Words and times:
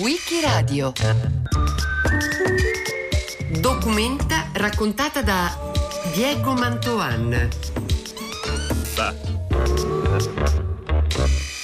Wikiradio 0.00 0.92
Documenta 3.60 4.50
raccontata 4.54 5.22
da 5.22 5.72
Diego 6.12 6.54
Mantoan. 6.54 7.48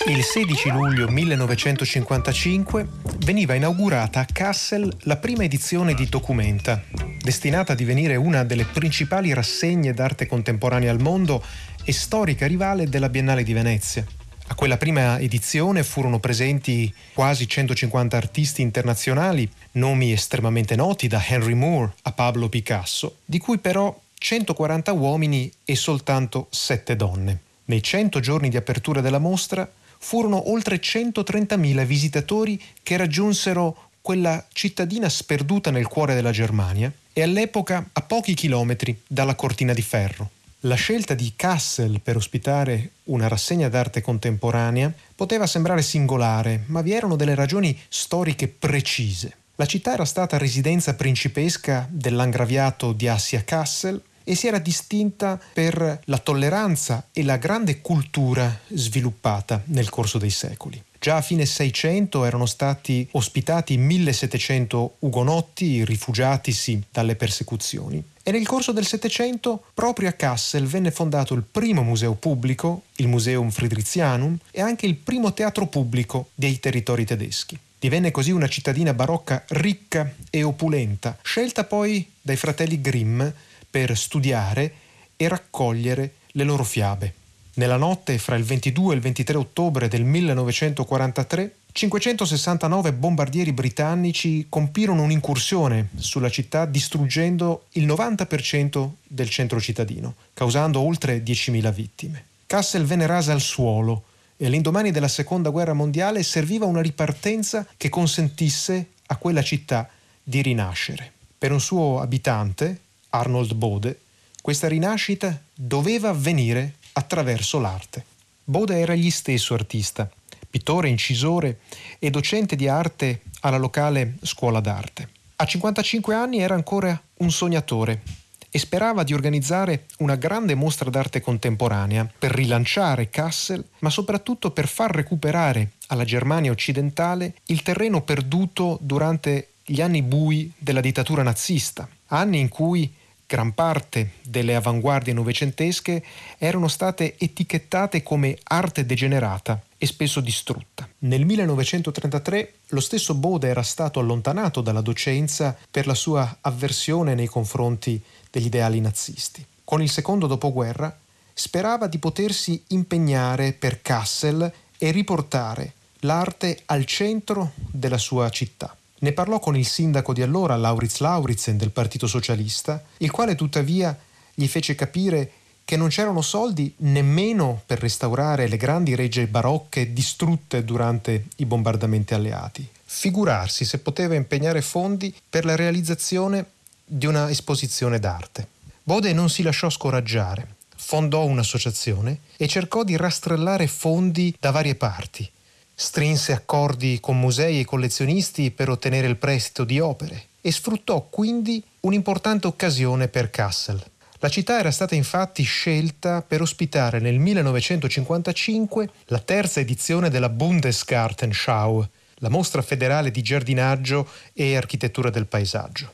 Il 0.06 0.22
16 0.22 0.70
luglio 0.70 1.08
1955 1.08 2.86
veniva 3.18 3.54
inaugurata 3.54 4.20
a 4.20 4.26
Kassel 4.30 4.96
la 5.00 5.16
prima 5.16 5.42
edizione 5.42 5.94
di 5.94 6.08
Documenta, 6.08 6.80
destinata 7.20 7.72
a 7.72 7.76
divenire 7.76 8.14
una 8.14 8.44
delle 8.44 8.66
principali 8.66 9.32
rassegne 9.32 9.92
d'arte 9.92 10.26
contemporanea 10.26 10.92
al 10.92 11.00
mondo 11.00 11.42
e 11.82 11.92
storica 11.92 12.46
rivale 12.46 12.88
della 12.88 13.08
Biennale 13.08 13.42
di 13.42 13.52
Venezia. 13.52 14.06
A 14.46 14.54
quella 14.54 14.76
prima 14.76 15.18
edizione 15.18 15.82
furono 15.82 16.20
presenti 16.20 16.92
quasi 17.14 17.48
150 17.48 18.16
artisti 18.16 18.60
internazionali, 18.60 19.50
nomi 19.72 20.12
estremamente 20.12 20.76
noti 20.76 21.08
da 21.08 21.22
Henry 21.26 21.54
Moore 21.54 21.94
a 22.02 22.12
Pablo 22.12 22.50
Picasso, 22.50 23.16
di 23.24 23.38
cui 23.38 23.56
però 23.58 23.98
140 24.18 24.92
uomini 24.92 25.50
e 25.64 25.74
soltanto 25.74 26.48
7 26.50 26.94
donne. 26.94 27.40
Nei 27.66 27.82
100 27.82 28.20
giorni 28.20 28.50
di 28.50 28.58
apertura 28.58 29.00
della 29.00 29.18
mostra 29.18 29.68
furono 29.98 30.50
oltre 30.50 30.76
130.000 30.78 31.84
visitatori 31.84 32.62
che 32.82 32.98
raggiunsero 32.98 33.88
quella 34.02 34.44
cittadina 34.52 35.08
sperduta 35.08 35.70
nel 35.70 35.86
cuore 35.86 36.14
della 36.14 36.30
Germania 36.30 36.92
e 37.14 37.22
all'epoca 37.22 37.88
a 37.90 38.02
pochi 38.02 38.34
chilometri 38.34 39.00
dalla 39.06 39.34
cortina 39.34 39.72
di 39.72 39.80
ferro. 39.80 40.30
La 40.66 40.76
scelta 40.76 41.12
di 41.12 41.34
Kassel 41.36 42.00
per 42.00 42.16
ospitare 42.16 42.92
una 43.04 43.28
rassegna 43.28 43.68
d'arte 43.68 44.00
contemporanea 44.00 44.90
poteva 45.14 45.46
sembrare 45.46 45.82
singolare, 45.82 46.62
ma 46.68 46.80
vi 46.80 46.92
erano 46.94 47.16
delle 47.16 47.34
ragioni 47.34 47.78
storiche 47.86 48.48
precise. 48.48 49.36
La 49.56 49.66
città 49.66 49.92
era 49.92 50.06
stata 50.06 50.38
residenza 50.38 50.94
principesca 50.94 51.86
dell'angraviato 51.90 52.92
di 52.92 53.06
Assia 53.06 53.44
Kassel 53.44 54.02
e 54.24 54.34
si 54.34 54.46
era 54.46 54.58
distinta 54.58 55.38
per 55.52 56.00
la 56.04 56.18
tolleranza 56.18 57.08
e 57.12 57.22
la 57.24 57.36
grande 57.36 57.82
cultura 57.82 58.60
sviluppata 58.68 59.60
nel 59.66 59.90
corso 59.90 60.16
dei 60.16 60.30
secoli. 60.30 60.82
Già 60.98 61.16
a 61.16 61.20
fine 61.20 61.44
600 61.44 62.24
erano 62.24 62.46
stati 62.46 63.06
ospitati 63.10 63.76
1700 63.76 64.96
ugonotti 65.00 65.84
rifugiatisi 65.84 66.84
dalle 66.90 67.16
persecuzioni 67.16 68.12
e 68.26 68.32
nel 68.32 68.46
corso 68.46 68.72
del 68.72 68.86
Settecento 68.86 69.64
proprio 69.74 70.08
a 70.08 70.12
Kassel 70.12 70.66
venne 70.66 70.90
fondato 70.90 71.34
il 71.34 71.44
primo 71.48 71.82
museo 71.82 72.14
pubblico, 72.14 72.84
il 72.96 73.06
Museum 73.06 73.50
Friedrichianum, 73.50 74.38
e 74.50 74.62
anche 74.62 74.86
il 74.86 74.94
primo 74.96 75.34
teatro 75.34 75.66
pubblico 75.66 76.30
dei 76.34 76.58
territori 76.58 77.04
tedeschi. 77.04 77.56
Divenne 77.78 78.10
così 78.10 78.30
una 78.30 78.48
cittadina 78.48 78.94
barocca 78.94 79.44
ricca 79.48 80.10
e 80.30 80.42
opulenta, 80.42 81.18
scelta 81.20 81.64
poi 81.64 82.10
dai 82.22 82.36
fratelli 82.36 82.80
Grimm 82.80 83.22
per 83.70 83.94
studiare 83.94 84.72
e 85.16 85.28
raccogliere 85.28 86.14
le 86.28 86.44
loro 86.44 86.64
fiabe. 86.64 87.12
Nella 87.56 87.76
notte 87.76 88.16
fra 88.16 88.36
il 88.36 88.44
22 88.44 88.94
e 88.94 88.96
il 88.96 89.02
23 89.02 89.36
ottobre 89.36 89.88
del 89.88 90.02
1943, 90.02 91.54
569 91.76 92.92
bombardieri 92.92 93.52
britannici 93.52 94.46
compirono 94.48 95.02
un'incursione 95.02 95.88
sulla 95.96 96.30
città 96.30 96.66
distruggendo 96.66 97.64
il 97.72 97.84
90% 97.84 98.90
del 99.02 99.28
centro 99.28 99.60
cittadino, 99.60 100.14
causando 100.34 100.78
oltre 100.78 101.24
10.000 101.24 101.72
vittime. 101.72 102.26
Kassel 102.46 102.84
venne 102.84 103.06
rasa 103.06 103.32
al 103.32 103.40
suolo 103.40 104.04
e 104.36 104.46
all'indomani 104.46 104.92
della 104.92 105.08
Seconda 105.08 105.50
Guerra 105.50 105.72
Mondiale 105.72 106.22
serviva 106.22 106.64
una 106.64 106.80
ripartenza 106.80 107.66
che 107.76 107.88
consentisse 107.88 108.90
a 109.06 109.16
quella 109.16 109.42
città 109.42 109.90
di 110.22 110.42
rinascere. 110.42 111.10
Per 111.36 111.50
un 111.50 111.60
suo 111.60 112.00
abitante, 112.00 112.82
Arnold 113.10 113.52
Bode, 113.54 113.98
questa 114.40 114.68
rinascita 114.68 115.42
doveva 115.52 116.10
avvenire 116.10 116.74
attraverso 116.92 117.58
l'arte. 117.58 118.04
Bode 118.44 118.78
era 118.78 118.92
egli 118.92 119.10
stesso 119.10 119.54
artista, 119.54 120.08
pittore, 120.54 120.88
incisore 120.88 121.58
e 121.98 122.10
docente 122.10 122.54
di 122.54 122.68
arte 122.68 123.22
alla 123.40 123.56
locale 123.56 124.14
scuola 124.22 124.60
d'arte. 124.60 125.08
A 125.34 125.44
55 125.44 126.14
anni 126.14 126.38
era 126.38 126.54
ancora 126.54 126.96
un 127.16 127.32
sognatore 127.32 128.02
e 128.50 128.60
sperava 128.60 129.02
di 129.02 129.12
organizzare 129.12 129.86
una 129.98 130.14
grande 130.14 130.54
mostra 130.54 130.90
d'arte 130.90 131.20
contemporanea 131.20 132.08
per 132.16 132.30
rilanciare 132.30 133.10
Kassel, 133.10 133.64
ma 133.80 133.90
soprattutto 133.90 134.52
per 134.52 134.68
far 134.68 134.94
recuperare 134.94 135.72
alla 135.88 136.04
Germania 136.04 136.52
occidentale 136.52 137.34
il 137.46 137.62
terreno 137.62 138.02
perduto 138.02 138.78
durante 138.80 139.48
gli 139.64 139.80
anni 139.80 140.02
bui 140.02 140.52
della 140.56 140.80
dittatura 140.80 141.24
nazista, 141.24 141.88
anni 142.06 142.38
in 142.38 142.48
cui 142.48 142.94
gran 143.26 143.54
parte 143.54 144.12
delle 144.22 144.54
avanguardie 144.54 145.14
novecentesche 145.14 146.04
erano 146.38 146.68
state 146.68 147.16
etichettate 147.18 148.04
come 148.04 148.38
arte 148.44 148.86
degenerata 148.86 149.60
e 149.84 149.86
spesso 149.86 150.20
distrutta. 150.20 150.88
Nel 151.00 151.26
1933 151.26 152.54
lo 152.68 152.80
stesso 152.80 153.14
Bode 153.14 153.48
era 153.48 153.62
stato 153.62 154.00
allontanato 154.00 154.62
dalla 154.62 154.80
docenza 154.80 155.54
per 155.70 155.86
la 155.86 155.94
sua 155.94 156.38
avversione 156.40 157.14
nei 157.14 157.26
confronti 157.26 158.02
degli 158.30 158.46
ideali 158.46 158.80
nazisti. 158.80 159.44
Con 159.62 159.82
il 159.82 159.90
secondo 159.90 160.26
dopoguerra 160.26 160.96
sperava 161.34 161.86
di 161.86 161.98
potersi 161.98 162.64
impegnare 162.68 163.52
per 163.52 163.82
Kassel 163.82 164.50
e 164.78 164.90
riportare 164.90 165.74
l'arte 166.00 166.62
al 166.64 166.86
centro 166.86 167.52
della 167.54 167.98
sua 167.98 168.30
città. 168.30 168.74
Ne 169.00 169.12
parlò 169.12 169.38
con 169.38 169.54
il 169.54 169.66
sindaco 169.66 170.14
di 170.14 170.22
allora, 170.22 170.56
Lauritz 170.56 171.00
Lauritzen, 171.00 171.58
del 171.58 171.72
Partito 171.72 172.06
Socialista, 172.06 172.82
il 172.98 173.10
quale 173.10 173.34
tuttavia 173.34 173.94
gli 174.32 174.46
fece 174.46 174.74
capire 174.74 175.30
che 175.64 175.76
non 175.76 175.88
c'erano 175.88 176.20
soldi 176.20 176.72
nemmeno 176.78 177.62
per 177.64 177.78
restaurare 177.78 178.48
le 178.48 178.56
grandi 178.56 178.94
regge 178.94 179.26
barocche 179.26 179.92
distrutte 179.92 180.64
durante 180.64 181.26
i 181.36 181.46
bombardamenti 181.46 182.14
alleati. 182.14 182.66
Figurarsi 182.84 183.64
se 183.64 183.78
poteva 183.78 184.14
impegnare 184.14 184.62
fondi 184.62 185.14
per 185.28 185.44
la 185.44 185.56
realizzazione 185.56 186.46
di 186.84 187.06
una 187.06 187.30
esposizione 187.30 187.98
d'arte. 187.98 188.48
Bode 188.82 189.12
non 189.12 189.30
si 189.30 189.42
lasciò 189.42 189.70
scoraggiare, 189.70 190.56
fondò 190.76 191.24
un'associazione 191.24 192.18
e 192.36 192.46
cercò 192.46 192.84
di 192.84 192.96
rastrellare 192.96 193.66
fondi 193.66 194.34
da 194.38 194.50
varie 194.50 194.74
parti, 194.74 195.28
Strinse 195.76 196.32
accordi 196.32 197.00
con 197.00 197.18
musei 197.18 197.58
e 197.58 197.64
collezionisti 197.64 198.52
per 198.52 198.68
ottenere 198.68 199.08
il 199.08 199.16
prestito 199.16 199.64
di 199.64 199.80
opere 199.80 200.26
e 200.40 200.52
sfruttò 200.52 201.00
quindi 201.10 201.62
un'importante 201.80 202.46
occasione 202.46 203.08
per 203.08 203.30
Kassel. 203.30 203.82
La 204.24 204.30
città 204.30 204.58
era 204.58 204.70
stata 204.70 204.94
infatti 204.94 205.42
scelta 205.42 206.22
per 206.22 206.40
ospitare 206.40 206.98
nel 206.98 207.18
1955 207.18 208.88
la 209.08 209.18
terza 209.18 209.60
edizione 209.60 210.08
della 210.08 210.30
Bundesgartenschau, 210.30 211.86
la 212.20 212.30
mostra 212.30 212.62
federale 212.62 213.10
di 213.10 213.20
giardinaggio 213.20 214.08
e 214.32 214.56
architettura 214.56 215.10
del 215.10 215.26
paesaggio, 215.26 215.92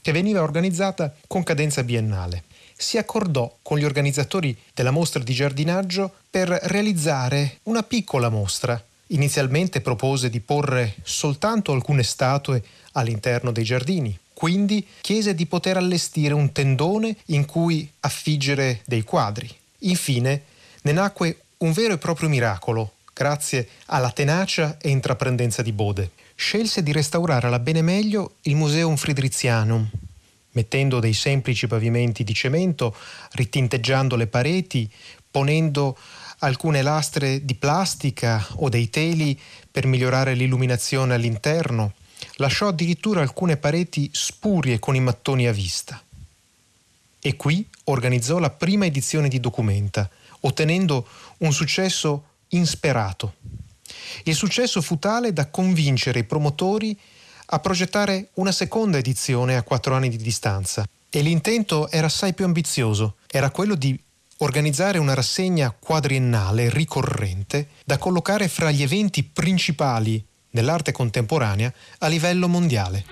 che 0.00 0.12
veniva 0.12 0.42
organizzata 0.42 1.12
con 1.26 1.42
cadenza 1.42 1.82
biennale. 1.82 2.44
Si 2.76 2.98
accordò 2.98 3.52
con 3.62 3.78
gli 3.78 3.84
organizzatori 3.84 4.56
della 4.72 4.92
mostra 4.92 5.20
di 5.20 5.32
giardinaggio 5.32 6.14
per 6.30 6.50
realizzare 6.50 7.58
una 7.64 7.82
piccola 7.82 8.28
mostra 8.28 8.80
Inizialmente 9.12 9.82
propose 9.82 10.30
di 10.30 10.40
porre 10.40 10.94
soltanto 11.02 11.72
alcune 11.72 12.02
statue 12.02 12.62
all'interno 12.92 13.52
dei 13.52 13.62
giardini, 13.62 14.18
quindi 14.34 14.86
chiese 15.00 15.34
di 15.34 15.46
poter 15.46 15.76
allestire 15.76 16.34
un 16.34 16.52
tendone 16.52 17.16
in 17.26 17.44
cui 17.44 17.90
affiggere 18.00 18.80
dei 18.84 19.02
quadri. 19.02 19.48
Infine 19.80 20.42
ne 20.82 20.92
nacque 20.92 21.42
un 21.58 21.72
vero 21.72 21.94
e 21.94 21.98
proprio 21.98 22.28
miracolo, 22.28 22.94
grazie 23.12 23.68
alla 23.86 24.10
tenacia 24.10 24.78
e 24.78 24.90
intraprendenza 24.90 25.62
di 25.62 25.72
Bode. 25.72 26.10
Scelse 26.34 26.82
di 26.82 26.92
restaurare 26.92 27.46
alla 27.46 27.58
bene 27.58 27.82
meglio 27.82 28.36
il 28.42 28.56
Museum 28.56 28.96
Friedrichianum, 28.96 29.88
mettendo 30.52 30.98
dei 30.98 31.14
semplici 31.14 31.66
pavimenti 31.66 32.24
di 32.24 32.34
cemento, 32.34 32.96
ritinteggiando 33.32 34.16
le 34.16 34.26
pareti, 34.26 34.90
ponendo 35.30 35.96
alcune 36.38 36.82
lastre 36.82 37.44
di 37.44 37.54
plastica 37.54 38.44
o 38.56 38.68
dei 38.68 38.90
teli 38.90 39.38
per 39.70 39.86
migliorare 39.86 40.34
l'illuminazione 40.34 41.14
all'interno, 41.14 41.94
lasciò 42.36 42.68
addirittura 42.68 43.20
alcune 43.20 43.56
pareti 43.56 44.10
spurie 44.12 44.78
con 44.78 44.94
i 44.94 45.00
mattoni 45.00 45.46
a 45.46 45.52
vista. 45.52 46.02
E 47.20 47.36
qui 47.36 47.66
organizzò 47.84 48.38
la 48.38 48.50
prima 48.50 48.86
edizione 48.86 49.28
di 49.28 49.40
Documenta, 49.40 50.08
ottenendo 50.40 51.06
un 51.38 51.52
successo 51.52 52.24
insperato. 52.48 53.34
Il 54.24 54.34
successo 54.34 54.80
fu 54.80 54.98
tale 54.98 55.32
da 55.32 55.46
convincere 55.46 56.20
i 56.20 56.24
promotori 56.24 56.98
a 57.46 57.58
progettare 57.58 58.30
una 58.34 58.52
seconda 58.52 58.98
edizione 58.98 59.56
a 59.56 59.62
quattro 59.62 59.94
anni 59.94 60.08
di 60.08 60.16
distanza. 60.16 60.86
E 61.08 61.20
l'intento 61.20 61.90
era 61.90 62.06
assai 62.06 62.32
più 62.32 62.44
ambizioso, 62.44 63.16
era 63.26 63.50
quello 63.50 63.74
di 63.74 63.98
organizzare 64.38 64.98
una 64.98 65.14
rassegna 65.14 65.70
quadriennale 65.70 66.70
ricorrente 66.70 67.68
da 67.84 67.98
collocare 67.98 68.48
fra 68.48 68.70
gli 68.70 68.82
eventi 68.82 69.22
principali 69.22 70.24
nell'arte 70.52 70.92
contemporanea 70.92 71.72
a 71.98 72.06
livello 72.08 72.48
mondiale. 72.48 73.04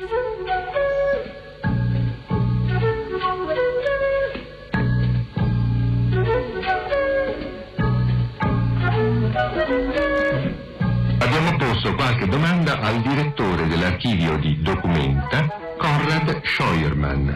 Abbiamo 11.19 11.57
posto 11.57 11.95
qualche 11.95 12.27
domanda 12.27 12.81
al 12.81 13.01
direttore 13.03 13.67
dell'archivio 13.67 14.37
di 14.39 14.61
Documenta, 14.63 15.47
Konrad 15.79 16.41
Scheuermann. 16.45 17.29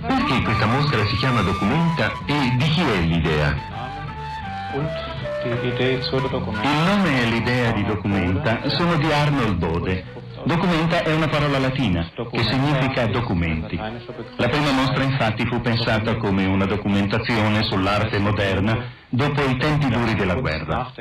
Perché 0.00 0.42
questa 0.42 0.66
mostra 0.66 1.04
si 1.06 1.16
chiama 1.16 1.42
Documenta 1.42 2.12
e 2.26 2.54
di 2.56 2.68
chi 2.68 2.80
è 2.80 3.00
l'idea? 3.00 5.05
Il 5.46 6.82
nome 6.84 7.22
e 7.22 7.26
l'idea 7.26 7.70
di 7.72 7.84
Documenta 7.84 8.68
sono 8.68 8.96
di 8.96 9.10
Arnold 9.12 9.56
Bode. 9.56 10.04
Documenta 10.44 11.02
è 11.02 11.12
una 11.12 11.28
parola 11.28 11.58
latina 11.58 12.10
che 12.30 12.42
significa 12.42 13.06
documenti. 13.06 13.76
La 13.76 14.48
prima 14.48 14.72
mostra 14.72 15.04
infatti 15.04 15.46
fu 15.46 15.60
pensata 15.60 16.16
come 16.16 16.44
una 16.46 16.66
documentazione 16.66 17.62
sull'arte 17.62 18.18
moderna 18.18 18.92
dopo 19.08 19.42
i 19.44 19.56
tempi 19.56 19.88
duri 19.88 20.14
della 20.14 20.34
guerra. 20.34 20.92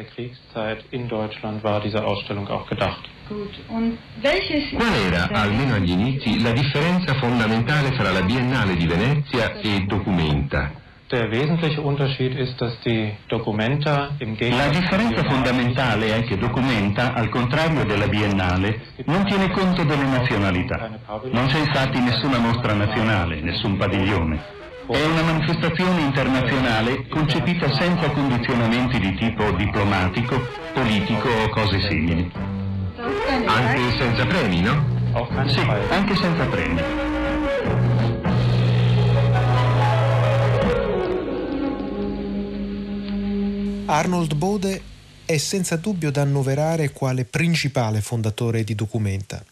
Qual 4.76 4.94
era, 4.94 5.28
almeno 5.32 5.76
agli 5.76 5.90
inizi, 5.90 6.42
la 6.42 6.52
differenza 6.52 7.16
fondamentale 7.16 7.92
fra 7.94 8.12
la 8.12 8.22
Biennale 8.22 8.76
di 8.76 8.86
Venezia 8.86 9.60
e 9.60 9.86
Documenta? 9.88 10.84
La 14.50 14.68
differenza 14.68 15.24
fondamentale 15.24 16.16
è 16.18 16.24
che 16.24 16.38
Documenta, 16.38 17.14
al 17.14 17.30
contrario 17.30 17.86
della 17.86 18.08
Biennale, 18.08 18.82
non 19.06 19.24
tiene 19.26 19.50
conto 19.52 19.84
delle 19.84 20.06
nazionalità. 20.06 20.90
Non 21.32 21.48
c'è 21.48 21.60
infatti 21.60 22.00
nessuna 22.00 22.38
mostra 22.40 22.74
nazionale, 22.74 23.40
nessun 23.42 23.78
padiglione. 23.78 24.54
È 24.88 25.04
una 25.04 25.22
manifestazione 25.24 26.02
internazionale 26.02 27.08
concepita 27.08 27.72
senza 27.74 28.10
condizionamenti 28.12 29.00
di 29.00 29.16
tipo 29.16 29.50
diplomatico, 29.52 30.48
politico 30.74 31.28
o 31.28 31.50
cose 31.50 31.80
simili. 31.82 32.32
Anche 33.46 33.98
senza 33.98 34.26
premi, 34.26 34.62
no? 34.62 34.86
Sì, 35.48 35.60
anche 35.90 36.16
senza 36.16 36.46
premi. 36.46 36.82
Arnold 43.88 44.34
Bode 44.34 44.82
è 45.26 45.38
senza 45.38 45.76
dubbio 45.76 46.10
da 46.10 46.24
annoverare 46.24 46.92
quale 46.92 47.24
principale 47.24 48.02
fondatore 48.02 48.64
di 48.64 48.74
Documenta, 48.74 49.44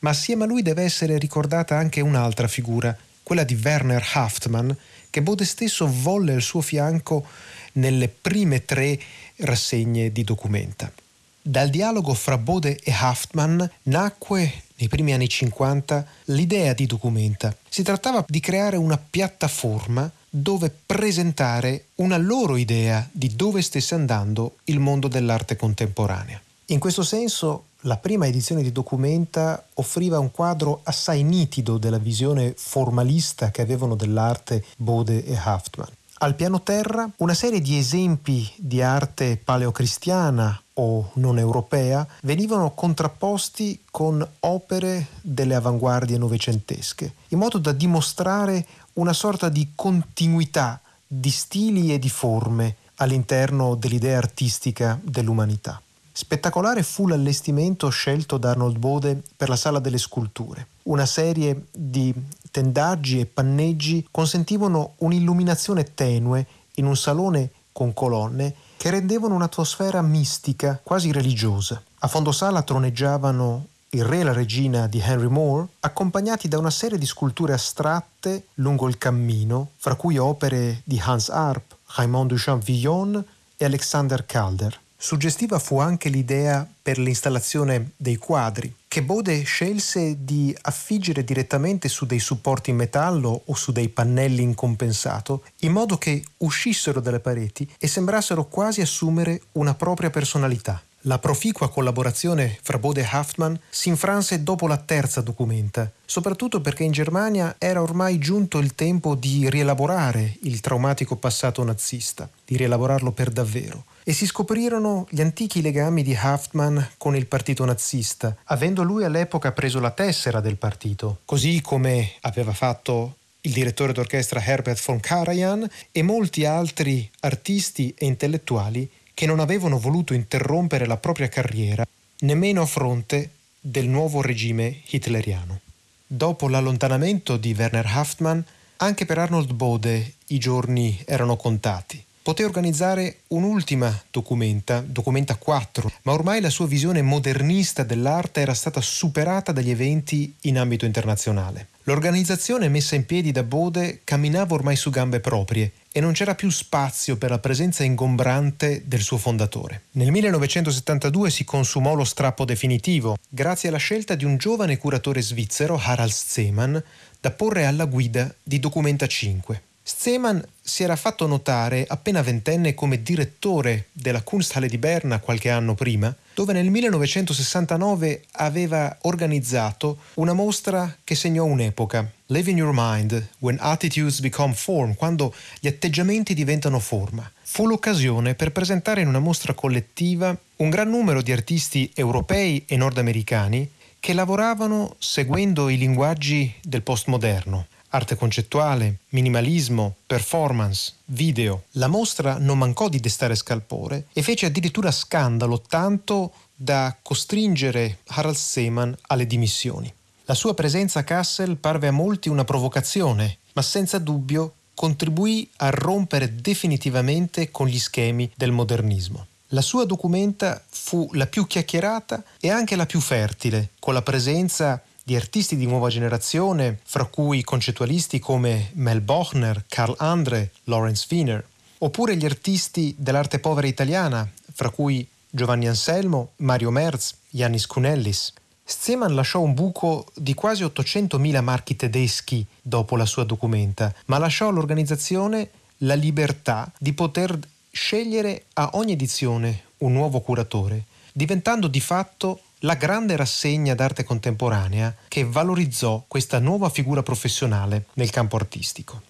ma 0.00 0.10
assieme 0.10 0.44
a 0.44 0.46
lui 0.46 0.60
deve 0.60 0.82
essere 0.82 1.16
ricordata 1.16 1.76
anche 1.76 2.02
un'altra 2.02 2.48
figura, 2.48 2.94
quella 3.22 3.44
di 3.44 3.58
Werner 3.62 4.06
Haftmann, 4.12 4.70
che 5.08 5.22
Bode 5.22 5.46
stesso 5.46 5.90
volle 5.90 6.34
al 6.34 6.42
suo 6.42 6.60
fianco 6.60 7.26
nelle 7.74 8.08
prime 8.08 8.66
tre 8.66 9.00
rassegne 9.36 10.12
di 10.12 10.22
Documenta. 10.22 10.92
Dal 11.40 11.70
dialogo 11.70 12.12
fra 12.12 12.36
Bode 12.36 12.78
e 12.82 12.92
Haftmann 12.92 13.62
nacque 13.84 14.64
nei 14.76 14.88
primi 14.88 15.14
anni 15.14 15.30
50 15.30 16.06
l'idea 16.24 16.74
di 16.74 16.84
Documenta. 16.84 17.56
Si 17.66 17.82
trattava 17.82 18.22
di 18.28 18.40
creare 18.40 18.76
una 18.76 18.98
piattaforma 18.98 20.10
dove 20.40 20.70
presentare 20.70 21.86
una 21.96 22.16
loro 22.16 22.56
idea 22.56 23.06
di 23.10 23.34
dove 23.34 23.62
stesse 23.62 23.94
andando 23.94 24.56
il 24.64 24.78
mondo 24.78 25.08
dell'arte 25.08 25.56
contemporanea. 25.56 26.40
In 26.66 26.78
questo 26.78 27.02
senso 27.02 27.64
la 27.82 27.96
prima 27.96 28.26
edizione 28.26 28.62
di 28.62 28.72
Documenta 28.72 29.64
offriva 29.74 30.18
un 30.18 30.30
quadro 30.30 30.80
assai 30.82 31.22
nitido 31.22 31.78
della 31.78 31.98
visione 31.98 32.54
formalista 32.56 33.50
che 33.50 33.62
avevano 33.62 33.94
dell'arte 33.94 34.64
Bode 34.76 35.24
e 35.24 35.36
Haftmann. 35.36 35.88
Al 36.20 36.34
piano 36.34 36.62
terra 36.62 37.08
una 37.18 37.34
serie 37.34 37.60
di 37.60 37.78
esempi 37.78 38.50
di 38.56 38.82
arte 38.82 39.40
paleocristiana 39.42 40.60
o 40.74 41.10
non 41.14 41.38
europea 41.38 42.04
venivano 42.22 42.72
contrapposti 42.72 43.82
con 43.90 44.26
opere 44.40 45.06
delle 45.20 45.54
avanguardie 45.54 46.18
novecentesche, 46.18 47.12
in 47.28 47.38
modo 47.38 47.58
da 47.58 47.70
dimostrare 47.70 48.66
una 48.98 49.12
sorta 49.12 49.48
di 49.48 49.72
continuità 49.74 50.80
di 51.06 51.30
stili 51.30 51.92
e 51.94 51.98
di 51.98 52.08
forme 52.08 52.76
all'interno 52.96 53.76
dell'idea 53.76 54.18
artistica 54.18 54.98
dell'umanità. 55.00 55.80
Spettacolare 56.10 56.82
fu 56.82 57.06
l'allestimento 57.06 57.88
scelto 57.90 58.38
da 58.38 58.50
Arnold 58.50 58.76
Bode 58.76 59.22
per 59.36 59.48
la 59.48 59.54
Sala 59.54 59.78
delle 59.78 59.98
Sculture. 59.98 60.66
Una 60.84 61.06
serie 61.06 61.66
di 61.70 62.12
tendaggi 62.50 63.20
e 63.20 63.26
panneggi 63.26 64.08
consentivano 64.10 64.94
un'illuminazione 64.98 65.94
tenue 65.94 66.46
in 66.74 66.86
un 66.86 66.96
salone 66.96 67.52
con 67.70 67.94
colonne 67.94 68.52
che 68.76 68.90
rendevano 68.90 69.36
un'atmosfera 69.36 70.02
mistica, 70.02 70.80
quasi 70.82 71.12
religiosa. 71.12 71.80
A 72.00 72.08
fondo 72.08 72.32
sala 72.32 72.62
troneggiavano 72.62 73.66
il 73.90 74.04
re 74.04 74.20
e 74.20 74.22
la 74.22 74.32
regina 74.32 74.86
di 74.86 75.00
Henry 75.00 75.28
Moore, 75.28 75.68
accompagnati 75.80 76.46
da 76.46 76.58
una 76.58 76.70
serie 76.70 76.98
di 76.98 77.06
sculture 77.06 77.54
astratte 77.54 78.48
lungo 78.54 78.86
il 78.86 78.98
cammino, 78.98 79.70
fra 79.76 79.94
cui 79.94 80.18
opere 80.18 80.82
di 80.84 81.00
Hans 81.02 81.30
Arp, 81.30 81.74
Raymond 81.96 82.30
Duchamp-Villon 82.30 83.24
e 83.56 83.64
Alexander 83.64 84.26
Calder. 84.26 84.78
Suggestiva 85.00 85.58
fu 85.60 85.78
anche 85.78 86.08
l'idea 86.08 86.68
per 86.82 86.98
l'installazione 86.98 87.92
dei 87.96 88.16
quadri, 88.16 88.74
che 88.88 89.02
Bode 89.02 89.42
scelse 89.42 90.24
di 90.24 90.54
affiggere 90.62 91.22
direttamente 91.24 91.88
su 91.88 92.04
dei 92.04 92.18
supporti 92.18 92.70
in 92.70 92.76
metallo 92.76 93.42
o 93.44 93.54
su 93.54 93.70
dei 93.70 93.88
pannelli 93.88 94.42
in 94.42 94.54
compensato, 94.54 95.44
in 95.60 95.72
modo 95.72 95.98
che 95.98 96.24
uscissero 96.38 97.00
dalle 97.00 97.20
pareti 97.20 97.70
e 97.78 97.86
sembrassero 97.86 98.46
quasi 98.46 98.80
assumere 98.80 99.42
una 99.52 99.74
propria 99.74 100.10
personalità. 100.10 100.82
La 101.08 101.18
proficua 101.18 101.70
collaborazione 101.70 102.58
fra 102.60 102.78
Bode 102.78 103.00
e 103.00 103.08
Haftmann 103.10 103.54
si 103.70 103.88
infranse 103.88 104.42
dopo 104.42 104.66
la 104.66 104.76
terza 104.76 105.22
documenta, 105.22 105.90
soprattutto 106.04 106.60
perché 106.60 106.84
in 106.84 106.92
Germania 106.92 107.56
era 107.56 107.80
ormai 107.80 108.18
giunto 108.18 108.58
il 108.58 108.74
tempo 108.74 109.14
di 109.14 109.48
rielaborare 109.48 110.36
il 110.42 110.60
traumatico 110.60 111.16
passato 111.16 111.64
nazista, 111.64 112.28
di 112.44 112.58
rielaborarlo 112.58 113.12
per 113.12 113.30
davvero. 113.30 113.84
E 114.04 114.12
si 114.12 114.26
scoprirono 114.26 115.06
gli 115.08 115.22
antichi 115.22 115.62
legami 115.62 116.02
di 116.02 116.14
Haftmann 116.14 116.78
con 116.98 117.16
il 117.16 117.24
partito 117.24 117.64
nazista, 117.64 118.36
avendo 118.44 118.82
lui 118.82 119.04
all'epoca 119.04 119.52
preso 119.52 119.80
la 119.80 119.92
tessera 119.92 120.40
del 120.40 120.56
partito, 120.56 121.20
così 121.24 121.62
come 121.62 122.16
aveva 122.20 122.52
fatto 122.52 123.14
il 123.42 123.52
direttore 123.52 123.94
d'orchestra 123.94 124.44
Herbert 124.44 124.84
von 124.84 125.00
Karajan 125.00 125.66
e 125.90 126.02
molti 126.02 126.44
altri 126.44 127.10
artisti 127.20 127.94
e 127.96 128.04
intellettuali 128.04 128.90
che 129.18 129.26
non 129.26 129.40
avevano 129.40 129.80
voluto 129.80 130.14
interrompere 130.14 130.86
la 130.86 130.96
propria 130.96 131.26
carriera 131.26 131.84
nemmeno 132.20 132.62
a 132.62 132.66
fronte 132.66 133.30
del 133.58 133.88
nuovo 133.88 134.22
regime 134.22 134.82
hitleriano. 134.90 135.58
Dopo 136.06 136.48
l'allontanamento 136.48 137.36
di 137.36 137.52
Werner 137.58 137.84
Haftmann, 137.84 138.38
anche 138.76 139.06
per 139.06 139.18
Arnold 139.18 139.54
Bode 139.54 140.12
i 140.28 140.38
giorni 140.38 141.02
erano 141.04 141.34
contati 141.34 142.00
poté 142.28 142.44
organizzare 142.44 143.20
un'ultima 143.28 144.02
documenta, 144.10 144.84
Documenta 144.86 145.36
4, 145.36 145.90
ma 146.02 146.12
ormai 146.12 146.42
la 146.42 146.50
sua 146.50 146.66
visione 146.66 147.00
modernista 147.00 147.84
dell'arte 147.84 148.42
era 148.42 148.52
stata 148.52 148.82
superata 148.82 149.50
dagli 149.50 149.70
eventi 149.70 150.34
in 150.42 150.58
ambito 150.58 150.84
internazionale. 150.84 151.68
L'organizzazione 151.88 152.68
messa 152.68 152.96
in 152.96 153.06
piedi 153.06 153.32
da 153.32 153.42
Bode 153.42 154.02
camminava 154.04 154.52
ormai 154.52 154.76
su 154.76 154.90
gambe 154.90 155.20
proprie 155.20 155.72
e 155.90 156.00
non 156.00 156.12
c'era 156.12 156.34
più 156.34 156.50
spazio 156.50 157.16
per 157.16 157.30
la 157.30 157.38
presenza 157.38 157.82
ingombrante 157.82 158.82
del 158.84 159.00
suo 159.00 159.16
fondatore. 159.16 159.84
Nel 159.92 160.10
1972 160.10 161.30
si 161.30 161.44
consumò 161.44 161.94
lo 161.94 162.04
strappo 162.04 162.44
definitivo, 162.44 163.16
grazie 163.26 163.70
alla 163.70 163.78
scelta 163.78 164.16
di 164.16 164.26
un 164.26 164.36
giovane 164.36 164.76
curatore 164.76 165.22
svizzero, 165.22 165.80
Harald 165.82 166.12
Zeman, 166.12 166.84
da 167.22 167.30
porre 167.30 167.64
alla 167.64 167.86
guida 167.86 168.34
di 168.42 168.60
Documenta 168.60 169.06
5. 169.06 169.62
Zeman 169.96 170.44
si 170.60 170.82
era 170.82 170.96
fatto 170.96 171.26
notare 171.26 171.84
appena 171.88 172.20
ventenne 172.20 172.74
come 172.74 173.02
direttore 173.02 173.86
della 173.92 174.20
Kunsthalle 174.20 174.68
di 174.68 174.76
Berna 174.76 175.18
qualche 175.18 175.48
anno 175.48 175.74
prima, 175.74 176.14
dove 176.34 176.52
nel 176.52 176.68
1969 176.70 178.24
aveva 178.32 178.96
organizzato 179.02 179.98
una 180.14 180.34
mostra 180.34 180.94
che 181.02 181.14
segnò 181.14 181.44
un'epoca, 181.44 182.08
Live 182.26 182.50
in 182.50 182.58
Your 182.58 182.72
Mind, 182.74 183.28
When 183.38 183.56
Attitudes 183.58 184.20
Become 184.20 184.52
Form, 184.52 184.94
quando 184.94 185.34
gli 185.58 185.66
atteggiamenti 185.66 186.34
diventano 186.34 186.78
forma. 186.78 187.28
Fu 187.42 187.66
l'occasione 187.66 188.34
per 188.34 188.52
presentare 188.52 189.00
in 189.00 189.08
una 189.08 189.20
mostra 189.20 189.54
collettiva 189.54 190.36
un 190.56 190.68
gran 190.68 190.90
numero 190.90 191.22
di 191.22 191.32
artisti 191.32 191.90
europei 191.94 192.62
e 192.66 192.76
nordamericani 192.76 193.70
che 193.98 194.12
lavoravano 194.12 194.94
seguendo 194.98 195.68
i 195.70 195.78
linguaggi 195.78 196.54
del 196.62 196.82
postmoderno, 196.82 197.66
arte 197.90 198.16
concettuale, 198.16 198.98
minimalismo, 199.10 199.96
performance, 200.06 200.94
video. 201.06 201.64
La 201.72 201.86
mostra 201.86 202.38
non 202.38 202.58
mancò 202.58 202.88
di 202.88 203.00
destare 203.00 203.34
scalpore 203.34 204.06
e 204.12 204.22
fece 204.22 204.46
addirittura 204.46 204.90
scandalo 204.90 205.60
tanto 205.60 206.32
da 206.54 206.96
costringere 207.00 207.98
Harald 208.06 208.34
Seemann 208.34 208.92
alle 209.08 209.26
dimissioni. 209.26 209.92
La 210.24 210.34
sua 210.34 210.54
presenza 210.54 211.00
a 211.00 211.04
Kassel 211.04 211.56
parve 211.56 211.88
a 211.88 211.92
molti 211.92 212.28
una 212.28 212.44
provocazione, 212.44 213.38
ma 213.54 213.62
senza 213.62 213.98
dubbio 213.98 214.54
contribuì 214.74 215.48
a 215.56 215.70
rompere 215.70 216.36
definitivamente 216.36 217.50
con 217.50 217.66
gli 217.66 217.78
schemi 217.78 218.30
del 218.36 218.52
modernismo. 218.52 219.26
La 219.52 219.62
sua 219.62 219.86
documenta 219.86 220.62
fu 220.68 221.08
la 221.12 221.26
più 221.26 221.46
chiacchierata 221.46 222.22
e 222.38 222.50
anche 222.50 222.76
la 222.76 222.84
più 222.84 223.00
fertile, 223.00 223.70
con 223.78 223.94
la 223.94 224.02
presenza 224.02 224.82
di 225.08 225.16
artisti 225.16 225.56
di 225.56 225.64
nuova 225.64 225.88
generazione, 225.88 226.80
fra 226.84 227.06
cui 227.06 227.42
concettualisti 227.42 228.18
come 228.18 228.72
Mel 228.74 229.00
Bochner, 229.00 229.64
Karl 229.66 229.94
Andre, 229.96 230.50
Lawrence 230.64 231.06
Wiener, 231.08 231.42
oppure 231.78 232.14
gli 232.14 232.26
artisti 232.26 232.94
dell'arte 232.98 233.38
povera 233.38 233.66
italiana, 233.66 234.28
fra 234.52 234.68
cui 234.68 235.08
Giovanni 235.30 235.66
Anselmo, 235.66 236.32
Mario 236.36 236.70
Merz, 236.70 237.14
Yannis 237.30 237.64
Cunellis. 237.64 238.34
Zeman 238.62 239.14
lasciò 239.14 239.40
un 239.40 239.54
buco 239.54 240.04
di 240.14 240.34
quasi 240.34 240.62
800.000 240.62 241.42
marchi 241.42 241.74
tedeschi 241.74 242.44
dopo 242.60 242.94
la 242.94 243.06
sua 243.06 243.24
documenta, 243.24 243.94
ma 244.08 244.18
lasciò 244.18 244.48
all'organizzazione 244.48 245.48
la 245.78 245.94
libertà 245.94 246.70
di 246.78 246.92
poter 246.92 247.38
scegliere 247.70 248.44
a 248.52 248.72
ogni 248.74 248.92
edizione 248.92 249.62
un 249.78 249.92
nuovo 249.92 250.20
curatore, 250.20 250.84
diventando 251.14 251.66
di 251.66 251.80
fatto 251.80 252.40
la 252.60 252.74
grande 252.74 253.16
rassegna 253.16 253.74
d'arte 253.74 254.02
contemporanea 254.02 254.94
che 255.06 255.24
valorizzò 255.24 256.04
questa 256.08 256.40
nuova 256.40 256.68
figura 256.70 257.02
professionale 257.02 257.86
nel 257.94 258.10
campo 258.10 258.36
artistico. 258.36 259.02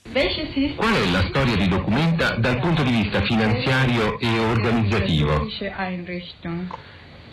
Qual 0.76 0.94
è 0.94 1.10
la 1.10 1.24
storia 1.28 1.56
di 1.56 1.68
Documenta 1.68 2.36
dal 2.36 2.60
punto 2.60 2.82
di 2.82 2.90
vista 2.90 3.22
finanziario 3.22 4.18
e 4.18 4.38
organizzativo? 4.38 5.46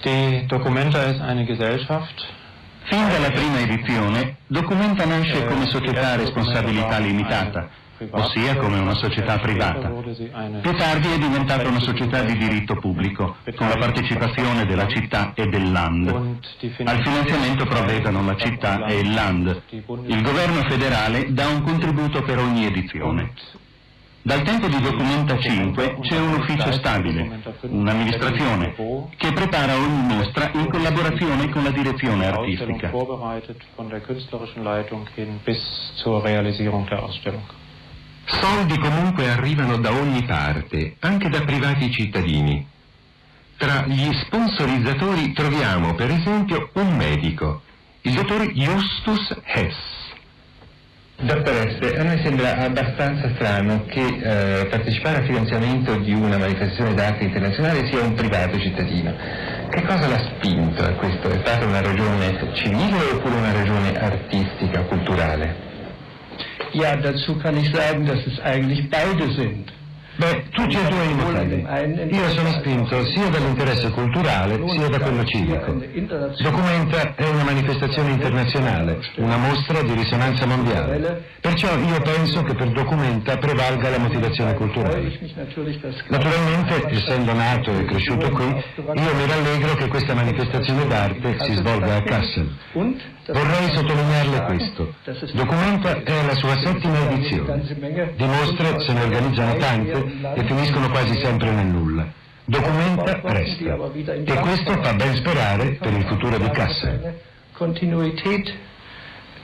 Die 0.04 0.46
Documenta 0.48 1.06
ist 1.10 1.20
eine 1.20 1.46
Gesellschaft. 1.46 2.34
Fin 2.88 3.08
dalla 3.10 3.32
prima 3.32 3.60
edizione, 3.60 4.38
Documenta 4.46 5.06
nasce 5.06 5.46
come 5.46 5.66
società 5.66 6.12
a 6.12 6.16
responsabilità 6.18 7.00
limitata, 7.00 7.68
ossia 8.10 8.58
come 8.58 8.80
una 8.80 8.96
società 8.96 9.40
privata. 9.40 9.90
Più 10.62 10.76
tardi 10.76 11.12
è 11.12 11.18
diventata 11.18 11.68
una 11.68 11.80
società 11.80 12.22
di 12.24 12.38
diritto 12.38 12.76
pubblico, 12.76 13.38
con 13.56 13.70
la 13.70 13.78
partecipazione 13.78 14.66
della 14.66 14.88
città 14.88 15.34
e 15.34 15.48
del 15.48 15.72
Land. 15.72 16.08
Al 16.84 17.02
finanziamento 17.02 17.66
provvedono 17.66 18.24
la 18.24 18.36
città 18.36 18.86
e 18.86 19.00
il 19.00 19.14
Land. 19.14 19.62
Il 20.06 20.22
governo 20.22 20.62
federale 20.68 21.32
dà 21.34 21.48
un 21.48 21.62
contributo 21.64 22.22
per 22.24 22.40
ogni 22.40 22.66
edizione. 22.66 23.32
Dal 24.26 24.42
tempo 24.42 24.66
di 24.66 24.82
Documenta 24.82 25.38
5 25.38 26.00
c'è 26.02 26.18
un 26.18 26.34
ufficio 26.34 26.72
stabile, 26.72 27.42
un'amministrazione, 27.62 28.74
che 29.18 29.32
prepara 29.32 29.76
ogni 29.76 30.16
mostra 30.16 30.50
in 30.56 30.68
collaborazione 30.68 31.48
con 31.50 31.62
la 31.64 31.70
direzione 31.70 32.26
artistica. 32.26 32.90
Soldi 38.26 38.78
comunque 38.80 39.30
arrivano 39.30 39.78
da 39.78 39.92
ogni 39.92 40.24
parte, 40.24 40.96
anche 41.00 41.30
da 41.30 41.42
privati 41.42 41.92
cittadini. 41.92 42.68
Tra 43.58 43.86
gli 43.86 44.12
sponsorizzatori 44.26 45.32
troviamo 45.32 45.94
per 45.94 46.10
esempio 46.10 46.70
un 46.74 46.96
medico, 46.96 47.62
il 48.02 48.14
dottor 48.14 48.52
Justus 48.52 49.42
Hess. 49.44 49.94
Dottoresse, 51.18 51.98
a 51.98 52.04
noi 52.04 52.22
sembra 52.24 52.58
abbastanza 52.58 53.34
strano 53.36 53.86
che 53.86 54.02
eh, 54.02 54.66
partecipare 54.66 55.20
al 55.20 55.26
finanziamento 55.26 55.96
di 55.98 56.14
una 56.14 56.38
manifestazione 56.38 56.94
d'arte 56.94 57.24
internazionale 57.24 57.88
sia 57.88 58.02
un 58.02 58.16
privato 58.16 58.60
cittadino. 58.60 59.16
Che 59.70 59.82
cosa 59.84 60.08
l'ha 60.08 60.20
spinto 60.36 60.84
a 60.84 60.92
questo? 60.94 61.30
È 61.30 61.40
stata 61.42 61.66
una 61.66 61.82
ragione 61.82 62.52
civile 62.56 62.98
oppure 63.14 63.36
una 63.36 63.54
ragione 63.54 63.98
artistica, 63.98 64.82
culturale? 64.82 65.75
Ja, 66.76 66.96
dazu 66.98 67.38
kann 67.40 67.56
ich 67.58 67.72
sagen, 67.74 68.06
dass 68.06 68.20
es 68.28 68.38
eigentlich 68.42 68.90
beide 68.90 69.32
sind. 69.32 69.72
Beh, 70.18 70.44
tutti 70.52 70.78
e 70.78 70.88
due 70.90 71.06
i 71.06 71.14
motivi. 71.14 72.16
Io 72.16 72.30
sono 72.30 72.50
spinto 72.52 73.06
sia 73.06 73.28
dall'interesse 73.30 73.90
culturale 73.92 74.62
sia 74.70 74.88
da 74.90 75.00
quello 75.00 75.26
civico. 75.26 75.74
Documenta 76.42 77.16
è 77.16 77.28
una 77.28 77.44
manifestazione 77.44 78.12
internazionale, 78.12 79.00
una 79.18 79.38
mostra 79.38 79.82
di 79.82 79.94
risonanza 79.94 80.46
mondiale. 80.46 81.24
Perciò 81.42 81.78
io 81.78 82.02
penso 82.02 82.44
che 82.44 82.56
per 82.56 82.70
Documenta 82.72 83.38
prevalga 83.38 83.90
la 83.90 84.00
motivazione 84.00 84.54
culturale. 84.54 85.18
Naturalmente, 86.08 86.88
essendo 86.92 87.34
nato 87.34 87.72
e 87.78 87.86
cresciuto 87.86 88.30
qui, 88.32 88.46
io 88.46 89.16
mi 89.16 89.26
rallegro 89.28 89.76
che 89.76 89.88
questa 89.88 90.14
manifestazione 90.14 90.88
d'arte 90.88 91.38
si 91.40 91.54
svolga 91.56 91.96
a 91.96 92.02
Kassel. 92.02 92.50
Vorrei 93.28 93.72
sottolinearle 93.74 94.44
questo. 94.44 94.94
Documenta 95.34 96.04
è 96.04 96.12
alla 96.12 96.36
sua 96.36 96.56
settima 96.64 97.10
edizione. 97.10 98.14
Di 98.16 98.26
mostre 98.26 98.80
se 98.82 98.94
ne 98.94 99.02
organizzano 99.02 99.56
tante 99.58 100.34
e 100.36 100.46
finiscono 100.46 100.90
quasi 100.90 101.20
sempre 101.24 101.52
nel 101.52 101.66
nulla. 101.66 102.08
Documenta 102.46 103.20
resta. 103.24 103.76
E 104.04 104.40
questo 104.40 104.82
fa 104.82 104.94
ben 104.94 105.16
sperare 105.16 105.72
per 105.74 105.94
il 105.94 106.06
futuro 106.06 106.38
di 106.38 106.50
Kassel. 106.52 107.20
Kontinuität 107.54 108.54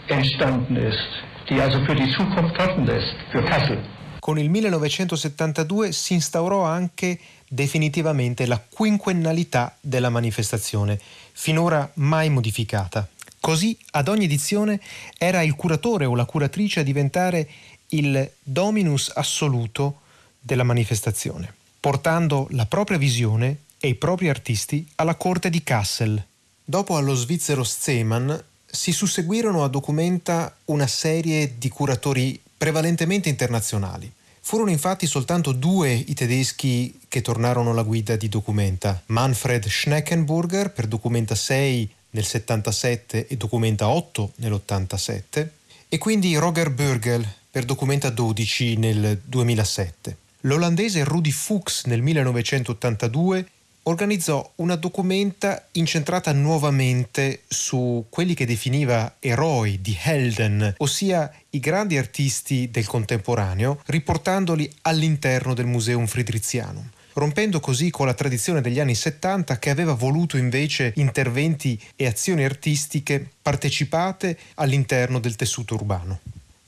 entstanden 0.08 0.76
ist, 0.76 1.24
die 1.50 1.62
also 1.62 1.80
für 1.86 1.96
die 1.96 2.12
Zukunft 2.12 2.58
hoffen 2.60 2.86
lässt, 2.86 3.16
für 3.32 3.42
Kassel. 3.44 3.82
Con 4.20 4.38
il 4.38 4.50
1972 4.50 5.92
si 5.94 6.14
instaurò 6.14 6.64
anche 6.64 7.18
definitivamente 7.48 8.46
la 8.46 8.62
quinquennalità 8.70 9.78
della 9.82 10.10
manifestazione, 10.10 11.00
finora 11.32 11.90
mai 11.96 12.30
modificata. 12.30 13.08
Così 13.42 13.76
ad 13.94 14.08
ogni 14.08 14.26
edizione 14.26 14.80
era 15.18 15.42
il 15.42 15.56
curatore 15.56 16.06
o 16.06 16.14
la 16.14 16.26
curatrice 16.26 16.82
a 16.82 16.84
diventare 16.84 17.50
il 17.90 18.32
dominus 18.44 19.12
assoluto 19.16 20.02
della 20.40 20.64
manifestazione, 20.64 21.52
portando 21.80 22.48
la 22.52 22.68
propria 22.68 23.00
visione 23.00 23.62
e 23.80 23.88
i 23.88 23.96
propri 23.96 24.30
artisti 24.30 24.88
alla 24.96 25.16
corte 25.16 25.50
di 25.50 25.64
Kassel. 25.64 26.24
Dopo 26.64 26.96
allo 26.96 27.16
svizzero 27.16 27.64
Zeeman 27.64 28.44
si 28.64 28.92
susseguirono 28.92 29.64
a 29.64 29.70
Documenta 29.70 30.56
una 30.66 30.88
serie 30.88 31.56
di 31.58 31.68
curatori 31.68 32.40
prevalentemente 32.56 33.28
internazionali. 33.28 34.10
Furono 34.40 34.70
infatti 34.70 35.08
soltanto 35.08 35.52
due 35.52 35.92
i 35.92 36.14
tedeschi 36.14 37.00
che 37.08 37.22
tornarono 37.22 37.72
alla 37.72 37.82
guida 37.82 38.16
di 38.16 38.30
Documenta, 38.30 39.02
Manfred 39.08 39.68
Schneckenburger 39.68 40.72
per 40.72 40.86
Documenta 40.86 41.34
6 41.34 41.90
nel 42.12 42.26
77 42.26 43.28
e 43.28 43.38
Documenta 43.38 43.88
8 43.88 44.34
nell'87 44.38 45.48
e 45.90 45.98
quindi 45.98 46.36
Roger 46.36 46.70
Burgel 46.70 47.28
per 47.50 47.66
Documenta 47.66 48.10
12 48.10 48.78
nel 48.78 49.22
2007. 49.24 50.18
L'olandese 50.42 51.04
Rudy 51.04 51.32
Fuchs 51.32 51.86
nel 51.86 52.02
1982 52.02 53.46
organizzò 53.84 54.52
una 54.56 54.76
documenta 54.76 55.68
incentrata 55.74 56.32
nuovamente 56.34 57.42
su 57.48 58.06
quelli 58.10 58.34
che 58.34 58.46
definiva 58.46 59.16
eroi 59.20 59.82
di 59.82 59.98
Helden, 60.00 60.76
ossia 60.78 61.32
i 61.52 61.60
grandi 61.60 61.98
artisti 61.98 62.70
del 62.72 62.86
contemporaneo, 62.86 63.82
riportandoli 63.88 64.72
all'interno 64.84 65.54
del 65.54 65.66
Museum 65.66 66.06
Friedrichianum 66.06 66.90
rompendo 67.14 67.60
così 67.60 67.90
con 67.90 68.06
la 68.06 68.14
tradizione 68.14 68.62
degli 68.62 68.80
anni 68.80 68.96
70 68.96 69.60
che 69.60 69.70
aveva 69.70 69.94
voluto 69.94 70.38
invece 70.38 70.94
interventi 70.96 71.80
e 71.96 72.06
azioni 72.08 72.44
artistiche 72.44 73.28
partecipate 73.42 74.38
all'interno 74.56 75.20
del 75.20 75.36
tessuto 75.36 75.76
urbano. 75.76 76.20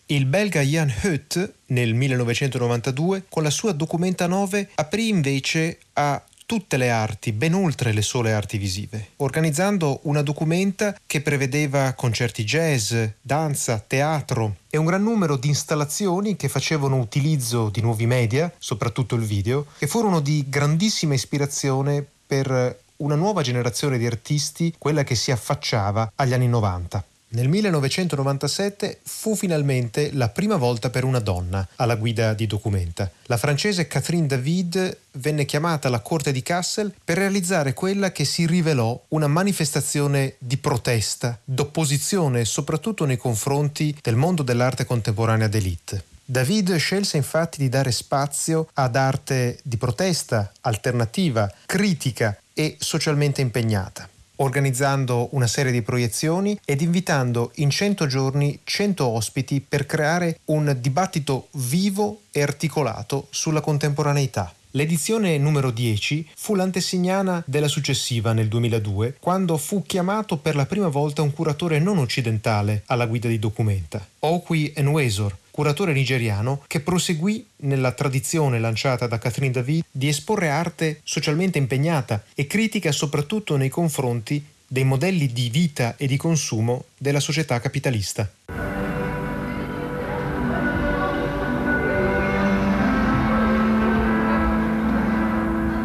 Il 0.07 0.25
belga 0.25 0.62
Jan 0.62 0.93
Hutt 1.03 1.53
nel 1.67 1.93
1992 1.93 3.23
con 3.29 3.41
la 3.41 3.50
sua 3.50 3.71
Documenta 3.71 4.27
9 4.27 4.71
aprì 4.75 5.07
invece 5.07 5.79
a 5.93 6.21
tutte 6.45 6.77
le 6.77 6.89
arti, 6.89 7.31
ben 7.31 7.53
oltre 7.53 7.93
le 7.93 8.01
sole 8.01 8.33
arti 8.33 8.57
visive, 8.57 9.09
organizzando 9.17 10.00
una 10.03 10.21
documenta 10.21 10.95
che 11.05 11.21
prevedeva 11.21 11.93
concerti 11.93 12.43
jazz, 12.43 12.93
danza, 13.21 13.83
teatro 13.85 14.57
e 14.69 14.77
un 14.77 14.85
gran 14.85 15.03
numero 15.03 15.35
di 15.35 15.47
installazioni 15.47 16.35
che 16.35 16.50
facevano 16.50 16.97
utilizzo 16.97 17.69
di 17.69 17.81
nuovi 17.81 18.05
media, 18.05 18.51
soprattutto 18.57 19.15
il 19.15 19.23
video, 19.23 19.65
che 19.77 19.88
furono 19.88 20.19
di 20.19 20.45
grandissima 20.47 21.13
ispirazione 21.13 22.05
per 22.25 22.79
una 22.97 23.15
nuova 23.15 23.41
generazione 23.41 23.97
di 23.97 24.05
artisti, 24.05 24.73
quella 24.77 25.03
che 25.03 25.15
si 25.15 25.31
affacciava 25.31 26.12
agli 26.15 26.33
anni 26.33 26.47
90. 26.47 27.03
Nel 27.34 27.50
1997 27.50 29.00
fu 29.02 29.36
finalmente 29.36 30.12
la 30.13 30.30
prima 30.30 30.56
volta 30.56 30.92
per 30.92 31.04
una 31.04 31.18
donna 31.18 31.68
alla 31.78 31.96
guida 31.96 32.36
di 32.36 32.46
Documenta. 32.46 33.10
La 33.24 33.38
francese 33.38 33.88
Catherine 33.88 34.28
David 34.28 34.98
venne 35.13 35.46
chiamata 35.46 35.88
alla 35.88 36.02
corte 36.02 36.32
di 36.32 36.44
Kassel 36.44 36.94
per 37.04 37.18
realizzare 37.18 37.74
quella 37.74 38.12
che 38.12 38.24
si 38.24 38.46
rivelò 38.46 39.02
una 39.10 39.25
manifestazione 39.25 40.36
di 40.38 40.58
protesta, 40.58 41.40
d'opposizione 41.44 42.46
soprattutto 42.46 43.06
nei 43.06 43.18
confronti 43.18 43.98
del 44.00 44.16
mondo 44.16 44.44
dell'arte 44.44 44.86
contemporanea 44.86 45.48
d'élite. 45.48 46.04
David 46.24 46.75
scelse 46.75 47.18
infatti 47.18 47.58
di 47.58 47.68
dare 47.68 47.92
spazio 47.92 48.68
ad 48.74 48.96
arte 48.96 49.58
di 49.63 49.78
protesta, 49.78 50.52
alternativa, 50.62 51.52
critica 51.66 52.38
e 52.54 52.75
socialmente 52.78 53.42
impegnata 53.42 54.08
organizzando 54.38 55.30
una 55.32 55.48
serie 55.48 55.72
di 55.72 55.82
proiezioni 55.82 56.60
ed 56.66 56.82
invitando 56.82 57.52
in 57.56 57.70
100 57.70 58.08
giorni 58.08 58.60
100 58.63 59.06
ospiti 59.06 59.62
per 59.62 59.86
creare 59.86 60.40
un 60.46 60.75
dibattito 60.80 61.48
vivo 61.52 62.22
e 62.32 62.42
articolato 62.42 63.28
sulla 63.30 63.62
contemporaneità. 63.62 64.54
L'edizione 64.75 65.38
numero 65.38 65.70
10 65.70 66.30
fu 66.36 66.56
l'antesignana 66.56 67.44
della 67.46 67.68
successiva 67.68 68.34
nel 68.34 68.48
2002, 68.48 69.18
quando 69.20 69.56
fu 69.58 69.84
chiamato 69.84 70.38
per 70.38 70.56
la 70.56 70.66
prima 70.66 70.88
volta 70.88 71.22
un 71.22 71.32
curatore 71.32 71.78
non 71.78 72.00
occidentale 72.00 72.82
alla 72.88 73.06
guida 73.06 73.28
di 73.28 73.38
Documenta, 73.38 74.04
Okwi 74.18 74.74
Enwesor, 74.75 75.38
curatore 75.53 75.93
nigeriano 75.93 76.63
che 76.65 76.79
proseguì 76.79 77.45
nella 77.57 77.91
tradizione 77.91 78.57
lanciata 78.57 79.05
da 79.05 79.19
Catherine 79.19 79.53
David 79.53 79.83
di 79.91 80.07
esporre 80.07 80.50
arte 80.50 81.00
socialmente 81.03 81.60
impegnata 81.60 82.24
e 82.33 82.48
critica 82.48 82.91
soprattutto 82.91 83.55
nei 83.55 83.69
confronti 83.69 84.43
dei 84.65 84.83
modelli 84.83 85.31
di 85.31 85.50
vita 85.51 85.95
e 85.95 86.07
di 86.07 86.17
consumo 86.17 86.86
della 86.98 87.19
società 87.19 87.60
capitalista. 87.60 88.27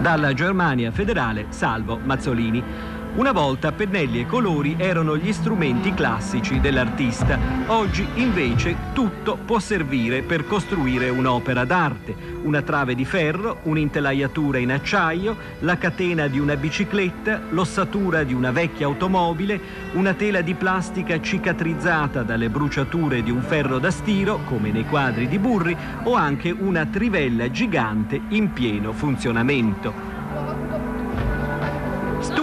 Dalla 0.00 0.32
Germania 0.32 0.90
federale, 0.90 1.48
Salvo 1.50 1.98
Mazzolini. 1.98 2.96
Una 3.18 3.32
volta 3.32 3.72
pennelli 3.72 4.20
e 4.20 4.26
colori 4.26 4.76
erano 4.78 5.16
gli 5.16 5.32
strumenti 5.32 5.92
classici 5.92 6.60
dell'artista. 6.60 7.36
Oggi 7.66 8.06
invece 8.14 8.76
tutto 8.92 9.36
può 9.44 9.58
servire 9.58 10.22
per 10.22 10.46
costruire 10.46 11.08
un'opera 11.08 11.64
d'arte. 11.64 12.14
Una 12.44 12.62
trave 12.62 12.94
di 12.94 13.04
ferro, 13.04 13.58
un'intelaiatura 13.64 14.58
in 14.58 14.70
acciaio, 14.70 15.36
la 15.60 15.76
catena 15.78 16.28
di 16.28 16.38
una 16.38 16.54
bicicletta, 16.54 17.40
l'ossatura 17.50 18.22
di 18.22 18.34
una 18.34 18.52
vecchia 18.52 18.86
automobile, 18.86 19.60
una 19.94 20.14
tela 20.14 20.40
di 20.40 20.54
plastica 20.54 21.20
cicatrizzata 21.20 22.22
dalle 22.22 22.50
bruciature 22.50 23.24
di 23.24 23.32
un 23.32 23.42
ferro 23.42 23.80
da 23.80 23.90
stiro, 23.90 24.42
come 24.44 24.70
nei 24.70 24.84
quadri 24.84 25.26
di 25.26 25.40
Burri, 25.40 25.76
o 26.04 26.14
anche 26.14 26.52
una 26.52 26.86
trivella 26.86 27.50
gigante 27.50 28.20
in 28.28 28.52
pieno 28.52 28.92
funzionamento. 28.92 30.17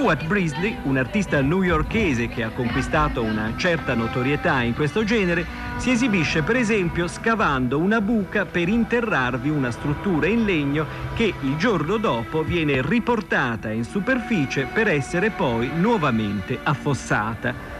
Stuart 0.05 0.27
Brisley, 0.27 0.77
un 0.83 0.97
artista 0.97 1.41
newyorkese 1.41 2.27
che 2.27 2.43
ha 2.43 2.51
conquistato 2.51 3.23
una 3.23 3.53
certa 3.55 3.95
notorietà 3.95 4.61
in 4.61 4.75
questo 4.75 5.03
genere, 5.03 5.43
si 5.77 5.89
esibisce 5.89 6.43
per 6.43 6.57
esempio 6.57 7.07
scavando 7.07 7.79
una 7.79 7.99
buca 8.01 8.45
per 8.45 8.69
interrarvi 8.69 9.49
una 9.49 9.71
struttura 9.71 10.27
in 10.27 10.45
legno 10.45 10.85
che 11.15 11.33
il 11.41 11.55
giorno 11.57 11.97
dopo 11.97 12.43
viene 12.43 12.83
riportata 12.83 13.71
in 13.71 13.83
superficie 13.83 14.67
per 14.71 14.89
essere 14.89 15.31
poi 15.31 15.71
nuovamente 15.73 16.59
affossata. 16.61 17.74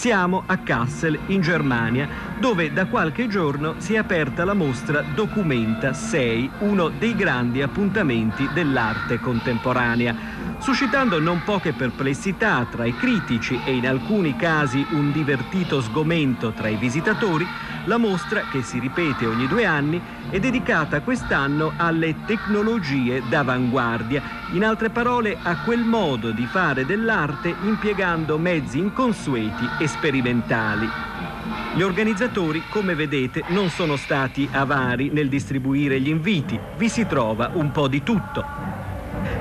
Siamo 0.00 0.44
a 0.46 0.56
Kassel, 0.56 1.18
in 1.26 1.42
Germania, 1.42 2.08
dove 2.38 2.72
da 2.72 2.86
qualche 2.86 3.28
giorno 3.28 3.74
si 3.80 3.92
è 3.92 3.98
aperta 3.98 4.46
la 4.46 4.54
mostra 4.54 5.02
Documenta 5.02 5.92
6, 5.92 6.52
uno 6.60 6.88
dei 6.88 7.14
grandi 7.14 7.60
appuntamenti 7.60 8.48
dell'arte 8.54 9.20
contemporanea, 9.20 10.16
suscitando 10.58 11.20
non 11.20 11.42
poche 11.44 11.74
perplessità 11.74 12.66
tra 12.70 12.86
i 12.86 12.96
critici 12.96 13.60
e 13.62 13.74
in 13.74 13.86
alcuni 13.86 14.36
casi 14.36 14.86
un 14.92 15.12
divertito 15.12 15.82
sgomento 15.82 16.52
tra 16.52 16.68
i 16.68 16.76
visitatori, 16.76 17.46
la 17.84 17.96
mostra, 17.96 18.42
che 18.50 18.62
si 18.62 18.78
ripete 18.78 19.26
ogni 19.26 19.46
due 19.46 19.64
anni, 19.64 20.00
è 20.30 20.38
dedicata 20.38 21.00
quest'anno 21.00 21.72
alle 21.76 22.24
tecnologie 22.26 23.22
d'avanguardia, 23.28 24.22
in 24.52 24.64
altre 24.64 24.90
parole 24.90 25.38
a 25.42 25.62
quel 25.62 25.84
modo 25.84 26.30
di 26.30 26.46
fare 26.46 26.84
dell'arte 26.84 27.54
impiegando 27.62 28.38
mezzi 28.38 28.78
inconsueti 28.78 29.68
e 29.78 29.86
sperimentali. 29.86 30.88
Gli 31.74 31.82
organizzatori, 31.82 32.64
come 32.68 32.94
vedete, 32.94 33.44
non 33.48 33.70
sono 33.70 33.96
stati 33.96 34.48
avari 34.50 35.10
nel 35.10 35.28
distribuire 35.28 36.00
gli 36.00 36.08
inviti, 36.08 36.58
vi 36.76 36.88
si 36.88 37.06
trova 37.06 37.50
un 37.54 37.70
po' 37.70 37.86
di 37.86 38.02
tutto. 38.02 38.89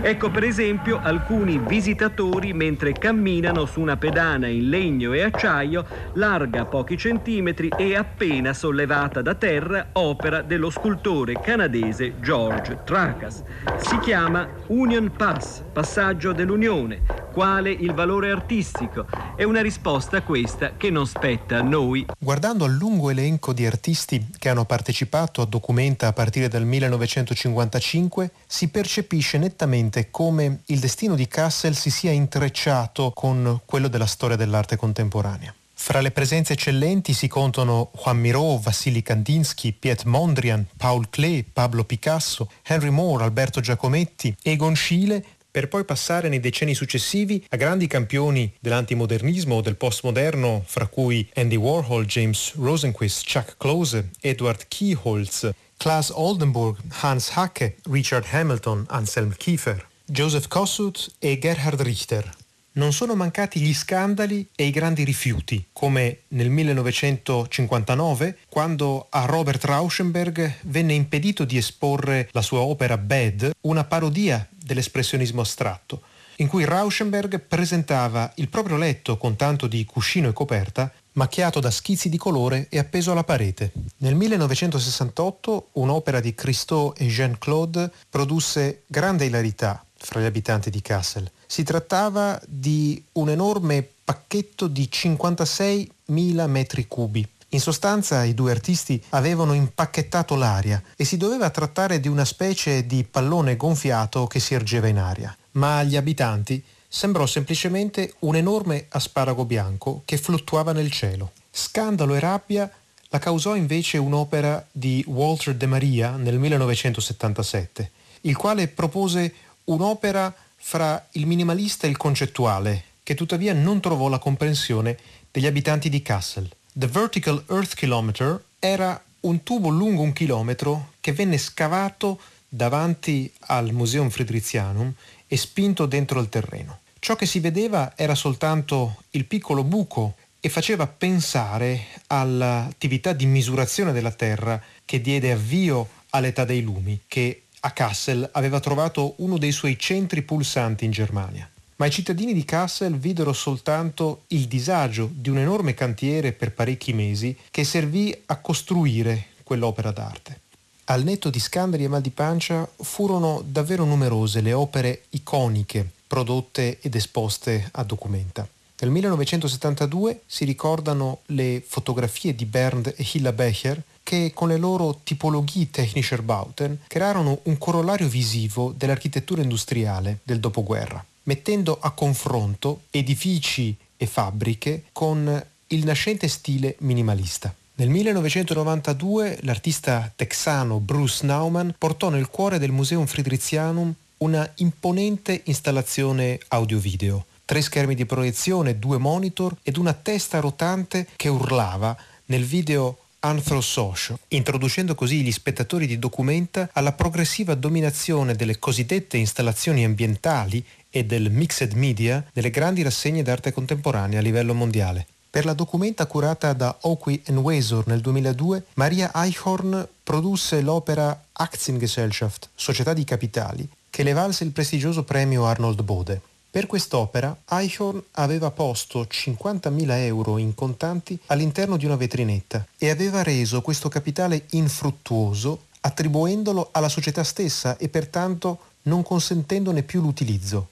Ecco 0.01 0.29
per 0.29 0.43
esempio 0.43 0.99
alcuni 1.01 1.57
visitatori 1.57 2.53
mentre 2.53 2.93
camminano 2.93 3.65
su 3.65 3.79
una 3.79 3.97
pedana 3.97 4.47
in 4.47 4.69
legno 4.69 5.13
e 5.13 5.23
acciaio 5.23 5.85
larga 6.13 6.65
pochi 6.65 6.97
centimetri 6.97 7.69
e 7.77 7.95
appena 7.95 8.53
sollevata 8.53 9.21
da 9.21 9.35
terra, 9.35 9.89
opera 9.93 10.41
dello 10.41 10.69
scultore 10.69 11.39
canadese 11.41 12.19
George 12.19 12.79
Tracas. 12.83 13.43
Si 13.77 13.97
chiama 13.99 14.47
Union 14.67 15.11
Pass, 15.15 15.63
passaggio 15.71 16.33
dell'Unione. 16.33 17.01
Quale 17.31 17.69
il 17.69 17.93
valore 17.93 18.31
artistico? 18.31 19.05
È 19.35 19.43
una 19.43 19.61
risposta 19.61 20.21
questa 20.23 20.73
che 20.75 20.89
non 20.89 21.05
spetta 21.05 21.59
a 21.59 21.61
noi. 21.61 22.05
Guardando 22.17 22.65
al 22.65 22.73
lungo 22.73 23.09
elenco 23.09 23.53
di 23.53 23.65
artisti 23.65 24.29
che 24.37 24.49
hanno 24.49 24.65
partecipato 24.65 25.41
a 25.41 25.45
Documenta 25.45 26.07
a 26.07 26.13
partire 26.13 26.47
dal 26.47 26.65
1955, 26.65 28.31
si 28.45 28.69
percepisce 28.69 29.37
nettamente 29.37 29.68
come 30.09 30.61
il 30.65 30.79
destino 30.79 31.15
di 31.15 31.27
Kassel 31.27 31.75
si 31.75 31.89
sia 31.89 32.11
intrecciato 32.11 33.11
con 33.11 33.61
quello 33.65 33.87
della 33.87 34.05
storia 34.05 34.35
dell'arte 34.35 34.75
contemporanea. 34.75 35.53
Fra 35.81 36.01
le 36.01 36.11
presenze 36.11 36.53
eccellenti 36.53 37.13
si 37.13 37.27
contano 37.27 37.91
Juan 37.95 38.17
Miró, 38.17 38.57
Vassili 38.57 39.01
Kandinsky, 39.01 39.71
Piet 39.71 40.03
Mondrian, 40.03 40.65
Paul 40.75 41.09
Klee, 41.09 41.45
Pablo 41.51 41.85
Picasso, 41.85 42.49
Henry 42.63 42.89
Moore, 42.89 43.23
Alberto 43.23 43.61
Giacometti, 43.61 44.35
Egon 44.41 44.75
Schiele, 44.75 45.23
per 45.51 45.67
poi 45.67 45.83
passare 45.83 46.29
nei 46.29 46.39
decenni 46.39 46.73
successivi 46.73 47.43
a 47.49 47.55
grandi 47.55 47.87
campioni 47.87 48.51
dell'antimodernismo 48.59 49.55
o 49.55 49.61
del 49.61 49.75
postmoderno, 49.75 50.63
fra 50.65 50.87
cui 50.87 51.27
Andy 51.35 51.55
Warhol, 51.55 52.05
James 52.05 52.53
Rosenquist, 52.55 53.23
Chuck 53.31 53.55
Close, 53.57 54.09
Edward 54.21 54.67
Keyholz, 54.67 55.49
Klaas 55.77 56.09
Oldenburg, 56.13 56.77
Hans 57.01 57.29
Hacke, 57.35 57.77
Richard 57.89 58.25
Hamilton, 58.29 58.85
Anselm 58.89 59.33
Kiefer, 59.35 59.87
Joseph 60.05 60.47
Kossuth 60.47 61.13
e 61.19 61.37
Gerhard 61.39 61.81
Richter. 61.81 62.29
Non 62.71 62.93
sono 62.93 63.15
mancati 63.15 63.59
gli 63.59 63.73
scandali 63.73 64.47
e 64.55 64.65
i 64.65 64.71
grandi 64.71 65.03
rifiuti, 65.03 65.65
come 65.73 66.19
nel 66.29 66.49
1959, 66.49 68.37
quando 68.47 69.07
a 69.09 69.25
Robert 69.25 69.63
Rauschenberg 69.63 70.59
venne 70.63 70.93
impedito 70.93 71.45
di 71.45 71.57
esporre 71.57 72.29
la 72.31 72.41
sua 72.41 72.59
opera 72.59 72.97
Bad, 72.97 73.51
una 73.61 73.83
parodia 73.83 74.47
dell'espressionismo 74.69 75.41
astratto, 75.41 76.01
in 76.37 76.47
cui 76.47 76.63
Rauschenberg 76.63 77.39
presentava 77.39 78.31
il 78.35 78.47
proprio 78.49 78.77
letto 78.77 79.17
con 79.17 79.35
tanto 79.35 79.65
di 79.65 79.83
cuscino 79.83 80.29
e 80.29 80.33
coperta 80.33 80.91
macchiato 81.13 81.59
da 81.59 81.71
schizzi 81.71 82.07
di 82.07 82.17
colore 82.17 82.67
e 82.69 82.77
appeso 82.77 83.11
alla 83.11 83.23
parete. 83.23 83.71
Nel 83.97 84.15
1968 84.15 85.69
un'opera 85.73 86.19
di 86.19 86.35
Christophe 86.35 87.03
e 87.03 87.07
Jean-Claude 87.07 87.91
produsse 88.09 88.83
grande 88.85 89.25
ilarità 89.25 89.83
fra 89.97 90.21
gli 90.21 90.25
abitanti 90.25 90.69
di 90.69 90.81
Kassel. 90.81 91.29
Si 91.45 91.63
trattava 91.63 92.39
di 92.45 93.03
un 93.13 93.29
enorme 93.29 93.85
pacchetto 94.03 94.67
di 94.67 94.87
56.000 94.89 96.47
metri 96.47 96.87
cubi. 96.87 97.27
In 97.51 97.59
sostanza 97.59 98.23
i 98.23 98.35
due 98.35 98.51
artisti 98.51 99.01
avevano 99.09 99.53
impacchettato 99.53 100.35
l'aria 100.35 100.81
e 100.95 101.03
si 101.03 101.17
doveva 101.17 101.49
trattare 101.49 101.99
di 101.99 102.07
una 102.07 102.25
specie 102.25 102.85
di 102.85 103.03
pallone 103.03 103.55
gonfiato 103.55 104.27
che 104.27 104.39
si 104.39 104.53
ergeva 104.53 104.87
in 104.87 104.99
aria. 104.99 105.35
Ma 105.51 105.79
agli 105.79 105.95
abitanti 105.95 106.63
sembrò 106.87 107.25
semplicemente 107.25 108.13
un 108.19 108.35
enorme 108.35 108.85
asparago 108.89 109.45
bianco 109.45 110.03
che 110.05 110.17
fluttuava 110.17 110.73
nel 110.73 110.91
cielo. 110.91 111.31
Scandalo 111.49 112.13
e 112.13 112.19
rabbia 112.19 112.71
la 113.09 113.17
causò 113.17 113.55
invece 113.55 113.97
un'opera 113.97 114.63
di 114.71 115.03
Walter 115.07 115.55
de 115.55 115.65
Maria 115.65 116.11
nel 116.17 116.37
1977, 116.37 117.91
il 118.21 118.37
quale 118.37 118.67
propose 118.67 119.33
un'opera 119.65 120.31
fra 120.55 121.07
il 121.13 121.25
minimalista 121.25 121.87
e 121.87 121.89
il 121.89 121.97
concettuale, 121.97 122.83
che 123.01 123.15
tuttavia 123.15 123.53
non 123.53 123.79
trovò 123.79 124.07
la 124.07 124.19
comprensione 124.19 124.95
degli 125.31 125.47
abitanti 125.47 125.89
di 125.89 126.03
Kassel. 126.03 126.47
The 126.79 126.87
Vertical 126.87 127.43
Earth 127.49 127.75
Kilometer 127.75 128.41
era 128.57 129.03
un 129.21 129.43
tubo 129.43 129.67
lungo 129.67 130.01
un 130.01 130.13
chilometro 130.13 130.93
che 131.01 131.11
venne 131.11 131.37
scavato 131.37 132.17
davanti 132.47 133.29
al 133.47 133.73
Museum 133.73 134.09
Friedrichianum 134.09 134.93
e 135.27 135.35
spinto 135.35 135.85
dentro 135.85 136.21
il 136.21 136.29
terreno. 136.29 136.79
Ciò 136.99 137.17
che 137.17 137.25
si 137.25 137.41
vedeva 137.41 137.91
era 137.97 138.15
soltanto 138.15 139.03
il 139.09 139.25
piccolo 139.25 139.65
buco 139.65 140.15
e 140.39 140.47
faceva 140.47 140.87
pensare 140.87 141.87
all'attività 142.07 143.11
di 143.11 143.25
misurazione 143.25 143.91
della 143.91 144.13
Terra 144.13 144.63
che 144.85 145.01
diede 145.01 145.33
avvio 145.33 145.89
all'età 146.11 146.45
dei 146.45 146.61
lumi, 146.61 147.01
che 147.09 147.41
a 147.59 147.71
Kassel 147.71 148.29
aveva 148.31 148.61
trovato 148.61 149.15
uno 149.17 149.37
dei 149.37 149.51
suoi 149.51 149.77
centri 149.77 150.21
pulsanti 150.21 150.85
in 150.85 150.91
Germania. 150.91 151.49
Ma 151.79 151.85
i 151.85 151.91
cittadini 151.91 152.33
di 152.33 152.43
Kassel 152.43 152.97
videro 152.97 153.31
soltanto 153.31 154.23
il 154.27 154.47
disagio 154.47 155.09
di 155.13 155.29
un 155.29 155.37
enorme 155.37 155.73
cantiere 155.73 156.33
per 156.33 156.51
parecchi 156.51 156.91
mesi 156.91 157.35
che 157.49 157.63
servì 157.63 158.13
a 158.25 158.35
costruire 158.35 159.27
quell'opera 159.43 159.91
d'arte. 159.91 160.41
Al 160.85 161.03
netto 161.03 161.29
di 161.29 161.39
scandali 161.39 161.85
e 161.85 161.87
mal 161.87 162.01
di 162.01 162.09
pancia 162.09 162.69
furono 162.81 163.41
davvero 163.45 163.85
numerose 163.85 164.41
le 164.41 164.51
opere 164.51 165.03
iconiche 165.11 165.89
prodotte 166.05 166.79
ed 166.81 166.95
esposte 166.95 167.69
a 167.71 167.83
Documenta. 167.83 168.45
Nel 168.81 168.89
1972 168.91 170.23
si 170.25 170.43
ricordano 170.43 171.19
le 171.27 171.63
fotografie 171.65 172.35
di 172.35 172.43
Bernd 172.43 172.93
e 172.97 173.07
Hilla 173.13 173.31
Becher 173.31 173.81
che 174.03 174.31
con 174.33 174.49
le 174.49 174.57
loro 174.57 174.99
tipologie 175.03 175.69
Technischer 175.69 176.23
Bauten 176.23 176.79
crearono 176.87 177.39
un 177.43 177.57
corollario 177.57 178.09
visivo 178.09 178.73
dell'architettura 178.75 179.41
industriale 179.41 180.19
del 180.23 180.39
dopoguerra, 180.39 181.05
mettendo 181.29 181.77
a 181.79 181.91
confronto 181.91 182.85
edifici 182.89 183.75
e 183.95 184.07
fabbriche 184.07 184.85
con 184.91 185.45
il 185.67 185.85
nascente 185.85 186.27
stile 186.27 186.75
minimalista. 186.79 187.53
Nel 187.75 187.89
1992 187.89 189.37
l'artista 189.43 190.11
texano 190.15 190.79
Bruce 190.79 191.23
Nauman 191.27 191.75
portò 191.77 192.09
nel 192.09 192.29
cuore 192.29 192.57
del 192.57 192.71
Museum 192.71 193.05
Friedrichianum 193.05 193.93
una 194.17 194.51
imponente 194.55 195.41
installazione 195.45 196.39
audio-video, 196.47 197.25
tre 197.45 197.61
schermi 197.61 197.93
di 197.93 198.07
proiezione, 198.07 198.79
due 198.79 198.97
monitor 198.97 199.55
ed 199.61 199.77
una 199.77 199.93
testa 199.93 200.39
rotante 200.39 201.07
che 201.15 201.29
urlava 201.29 201.95
nel 202.25 202.43
video 202.43 202.97
Anthrosocio, 203.21 204.19
introducendo 204.29 204.95
così 204.95 205.21
gli 205.21 205.31
spettatori 205.31 205.85
di 205.85 205.99
Documenta 205.99 206.69
alla 206.71 206.93
progressiva 206.93 207.53
dominazione 207.53 208.33
delle 208.33 208.59
cosiddette 208.59 209.17
installazioni 209.17 209.83
ambientali 209.83 210.63
e 210.89 211.05
del 211.05 211.29
mixed 211.31 211.73
media 211.73 212.23
nelle 212.33 212.49
grandi 212.49 212.81
rassegne 212.81 213.23
d'arte 213.23 213.51
contemporanea 213.51 214.19
a 214.19 214.21
livello 214.21 214.53
mondiale. 214.53 215.05
Per 215.29 215.45
la 215.45 215.53
documenta 215.53 216.07
curata 216.07 216.53
da 216.53 216.75
Oakley 216.81 217.21
Weisor 217.27 217.85
nel 217.85 218.01
2002, 218.01 218.63
Maria 218.73 219.11
Eichhorn 219.13 219.87
produsse 220.03 220.61
l'opera 220.61 221.25
Aktiengesellschaft, 221.33 222.49
Società 222.55 222.93
di 222.93 223.03
Capitali, 223.03 223.69
che 223.91 224.01
le 224.01 224.13
valse 224.13 224.43
il 224.43 224.51
prestigioso 224.51 225.03
premio 225.03 225.45
Arnold 225.45 225.83
Bode. 225.83 226.21
Per 226.49 226.65
quest'opera 226.65 227.37
Eichhorn 227.47 228.01
aveva 228.13 228.49
posto 228.49 229.03
50.000 229.03 229.91
euro 230.05 230.39
in 230.39 230.55
contanti 230.55 231.17
all'interno 231.27 231.77
di 231.77 231.85
una 231.85 231.95
vetrinetta 231.95 232.65
e 232.75 232.89
aveva 232.89 233.21
reso 233.21 233.61
questo 233.61 233.87
capitale 233.87 234.45
infruttuoso 234.51 235.65
attribuendolo 235.81 236.69
alla 236.71 236.89
società 236.89 237.23
stessa 237.23 237.77
e 237.77 237.87
pertanto 237.87 238.61
non 238.83 239.03
consentendone 239.03 239.83
più 239.83 240.01
l'utilizzo. 240.01 240.69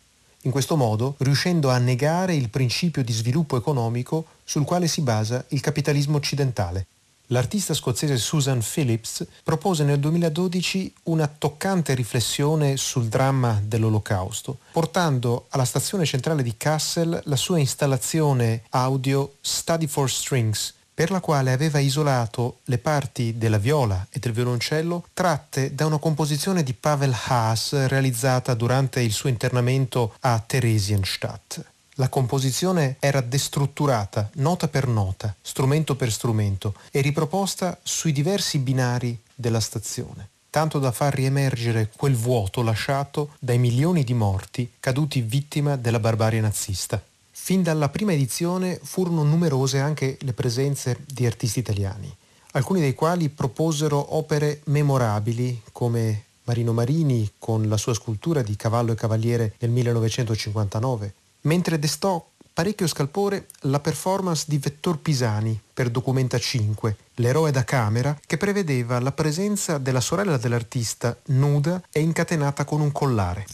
In 0.47 0.53
questo 0.53 0.77
modo 0.77 1.15
riuscendo 1.17 1.69
a 1.69 1.77
negare 1.77 2.33
il 2.33 2.47
principio 2.47 3.03
di 3.03 3.12
sviluppo 3.12 3.57
economico 3.57 4.27
sul 4.45 4.63
quale 4.63 4.88
si 4.88 5.01
basa 5.01 5.43
il 5.49 5.60
capitalismo 5.60 6.15
occidentale. 6.15 6.88
L'artista 7.31 7.73
scozzese 7.73 8.15
Susan 8.15 8.62
Phillips 8.63 9.27
propose 9.43 9.83
nel 9.83 9.99
2012 9.99 10.93
una 11.03 11.27
toccante 11.27 11.93
riflessione 11.95 12.77
sul 12.77 13.07
dramma 13.07 13.62
dell'Olocausto, 13.62 14.60
portando 14.71 15.47
alla 15.49 15.65
stazione 15.65 16.05
centrale 16.05 16.43
di 16.43 16.55
Kassel 16.55 17.23
la 17.25 17.36
sua 17.36 17.60
installazione 17.60 18.63
audio 18.69 19.33
Study 19.41 19.88
for 19.88 20.10
Strings, 20.10 20.75
per 20.97 21.12
la 21.12 21.19
quale 21.19 21.51
aveva 21.51 21.77
isolato 21.77 22.62
le 22.63 22.79
parti 22.79 23.38
della 23.38 23.60
viola 23.60 24.07
e 24.10 24.17
del 24.17 24.31
violoncello 24.31 25.10
tratte 25.13 25.75
da 25.75 25.86
una 25.86 25.99
composizione 25.99 26.63
di 26.63 26.73
Pavel 26.73 27.15
Haas 27.27 27.86
realizzata 27.86 28.55
durante 28.55 29.01
il 29.01 29.12
suo 29.12 29.29
internamento 29.29 30.15
a 30.21 30.39
Theresienstadt. 30.39 31.63
La 31.97 32.10
composizione 32.10 32.95
era 32.99 33.21
destrutturata, 33.21 34.31
nota 34.38 34.67
per 34.69 34.88
nota, 34.88 35.36
strumento 35.39 35.95
per 35.95 36.12
strumento, 36.12 36.73
e 36.89 37.01
riproposta 37.01 37.77
sui 37.83 38.12
diversi 38.12 38.57
binari 38.57 39.15
della 39.36 39.60
stazione, 39.60 40.29
tanto 40.49 40.79
da 40.79 40.91
far 40.91 41.13
riemergere 41.13 41.91
quel 41.95 42.15
vuoto 42.15 42.63
lasciato 42.63 43.36
dai 43.38 43.60
milioni 43.60 44.03
di 44.03 44.15
morti 44.15 44.71
caduti 44.79 45.21
vittima 45.21 45.75
della 45.75 45.99
barbarie 45.99 46.41
nazista. 46.41 46.99
Fin 47.47 47.63
dalla 47.63 47.88
prima 47.88 48.12
edizione 48.12 48.77
furono 48.83 49.23
numerose 49.23 49.79
anche 49.79 50.17
le 50.19 50.33
presenze 50.33 50.97
di 51.05 51.25
artisti 51.25 51.60
italiani, 51.60 52.13
alcuni 52.51 52.81
dei 52.81 52.93
quali 52.93 53.29
proposero 53.29 54.17
opere 54.17 54.60
memorabili 54.65 55.62
come 55.71 56.23
Marino 56.43 56.73
Marini 56.73 57.31
con 57.39 57.69
la 57.69 57.77
sua 57.77 57.93
scultura 57.93 58.41
di 58.41 58.57
Cavallo 58.57 58.91
e 58.91 58.95
Cavaliere 58.95 59.53
nel 59.60 59.69
1959, 59.69 61.13
mentre 61.43 61.79
destò 61.79 62.21
parecchio 62.51 62.86
scalpore 62.86 63.47
la 63.62 63.79
performance 63.79 64.43
di 64.45 64.57
Vettor 64.57 64.97
Pisani 64.97 65.57
per 65.73 65.89
Documenta 65.89 66.38
5, 66.38 66.97
l'eroe 67.13 67.51
da 67.51 67.63
camera, 67.63 68.19
che 68.27 68.36
prevedeva 68.36 68.99
la 68.99 69.13
presenza 69.13 69.77
della 69.77 70.01
sorella 70.01 70.36
dell'artista 70.36 71.17
nuda 71.27 71.81
e 71.93 72.01
incatenata 72.01 72.65
con 72.65 72.81
un 72.81 72.91
collare. 72.91 73.45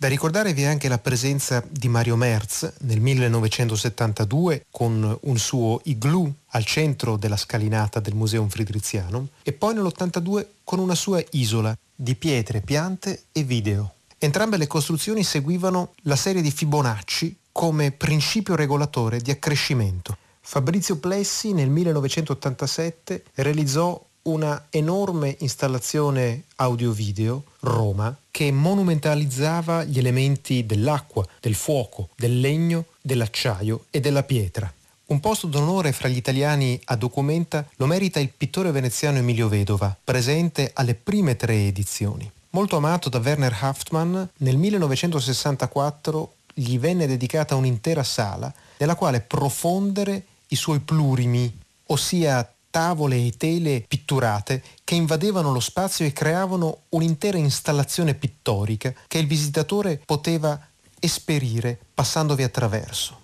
Da 0.00 0.08
ricordare 0.08 0.54
vi 0.54 0.62
è 0.62 0.64
anche 0.64 0.88
la 0.88 0.96
presenza 0.96 1.62
di 1.68 1.86
Mario 1.86 2.16
Merz 2.16 2.72
nel 2.84 3.00
1972 3.00 4.64
con 4.70 5.18
un 5.20 5.38
suo 5.38 5.78
igloo 5.84 6.32
al 6.52 6.64
centro 6.64 7.18
della 7.18 7.36
scalinata 7.36 8.00
del 8.00 8.14
Museum 8.14 8.48
Friedrichianum 8.48 9.28
e 9.42 9.52
poi 9.52 9.74
nell'82 9.74 10.46
con 10.64 10.78
una 10.78 10.94
sua 10.94 11.22
isola 11.32 11.76
di 11.94 12.14
pietre, 12.14 12.62
piante 12.62 13.24
e 13.30 13.42
video. 13.42 13.96
Entrambe 14.16 14.56
le 14.56 14.66
costruzioni 14.66 15.22
seguivano 15.22 15.92
la 16.04 16.16
serie 16.16 16.40
di 16.40 16.50
Fibonacci 16.50 17.36
come 17.52 17.90
principio 17.90 18.56
regolatore 18.56 19.20
di 19.20 19.30
accrescimento. 19.30 20.16
Fabrizio 20.40 20.96
Plessi 20.96 21.52
nel 21.52 21.68
1987 21.68 23.24
realizzò 23.34 24.02
una 24.22 24.66
enorme 24.70 25.36
installazione 25.40 26.44
audio-video, 26.56 27.44
Roma, 27.60 28.16
che 28.30 28.52
monumentalizzava 28.52 29.84
gli 29.84 29.98
elementi 29.98 30.64
dell'acqua, 30.64 31.26
del 31.40 31.54
fuoco, 31.54 32.10
del 32.16 32.40
legno, 32.40 32.86
dell'acciaio 33.00 33.86
e 33.90 34.00
della 34.00 34.22
pietra. 34.22 34.72
Un 35.06 35.18
posto 35.18 35.48
d'onore 35.48 35.92
fra 35.92 36.08
gli 36.08 36.16
italiani 36.16 36.80
a 36.84 36.96
Documenta 36.96 37.66
lo 37.76 37.86
merita 37.86 38.20
il 38.20 38.28
pittore 38.28 38.70
veneziano 38.70 39.18
Emilio 39.18 39.48
Vedova, 39.48 39.96
presente 40.02 40.70
alle 40.72 40.94
prime 40.94 41.34
tre 41.34 41.66
edizioni. 41.66 42.30
Molto 42.50 42.76
amato 42.76 43.08
da 43.08 43.18
Werner 43.18 43.56
Haftmann, 43.60 44.22
nel 44.38 44.56
1964 44.56 46.34
gli 46.54 46.78
venne 46.78 47.06
dedicata 47.06 47.56
un'intera 47.56 48.04
sala 48.04 48.52
nella 48.76 48.94
quale 48.94 49.20
profondere 49.20 50.24
i 50.48 50.56
suoi 50.56 50.78
plurimi, 50.78 51.52
ossia 51.86 52.48
tavole 52.70 53.16
e 53.16 53.32
tele 53.36 53.84
pitturate 53.86 54.62
che 54.84 54.94
invadevano 54.94 55.52
lo 55.52 55.60
spazio 55.60 56.06
e 56.06 56.12
creavano 56.12 56.82
un'intera 56.90 57.36
installazione 57.36 58.14
pittorica 58.14 58.94
che 59.06 59.18
il 59.18 59.26
visitatore 59.26 60.00
poteva 60.04 60.58
esperire 60.98 61.78
passandovi 61.92 62.42
attraverso. 62.42 63.18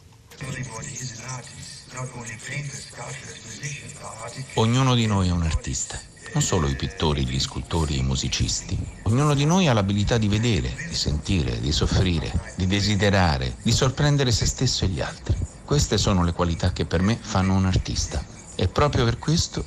Ognuno 4.54 4.94
di 4.94 5.06
noi 5.06 5.28
è 5.28 5.32
un 5.32 5.42
artista 5.42 5.98
non 6.36 6.44
solo 6.44 6.68
i 6.68 6.76
pittori, 6.76 7.26
gli 7.26 7.40
scultori, 7.40 7.96
i 7.96 8.02
musicisti. 8.02 8.78
Ognuno 9.04 9.32
di 9.32 9.46
noi 9.46 9.68
ha 9.68 9.72
l'abilità 9.72 10.18
di 10.18 10.28
vedere, 10.28 10.74
di 10.86 10.94
sentire, 10.94 11.60
di 11.60 11.72
soffrire, 11.72 12.30
di 12.56 12.66
desiderare, 12.66 13.56
di 13.62 13.72
sorprendere 13.72 14.30
se 14.30 14.44
stesso 14.44 14.84
e 14.84 14.88
gli 14.88 15.00
altri. 15.00 15.34
Queste 15.64 15.96
sono 15.96 16.22
le 16.24 16.32
qualità 16.32 16.72
che 16.72 16.84
per 16.84 17.00
me 17.00 17.16
fanno 17.18 17.54
un 17.54 17.64
artista. 17.64 18.35
E 18.58 18.68
proprio 18.68 19.04
per 19.04 19.18
questo 19.18 19.62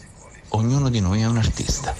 ognuno 0.49 0.89
di 0.89 0.99
noi 0.99 1.21
è 1.21 1.27
un 1.27 1.37
artista. 1.37 1.95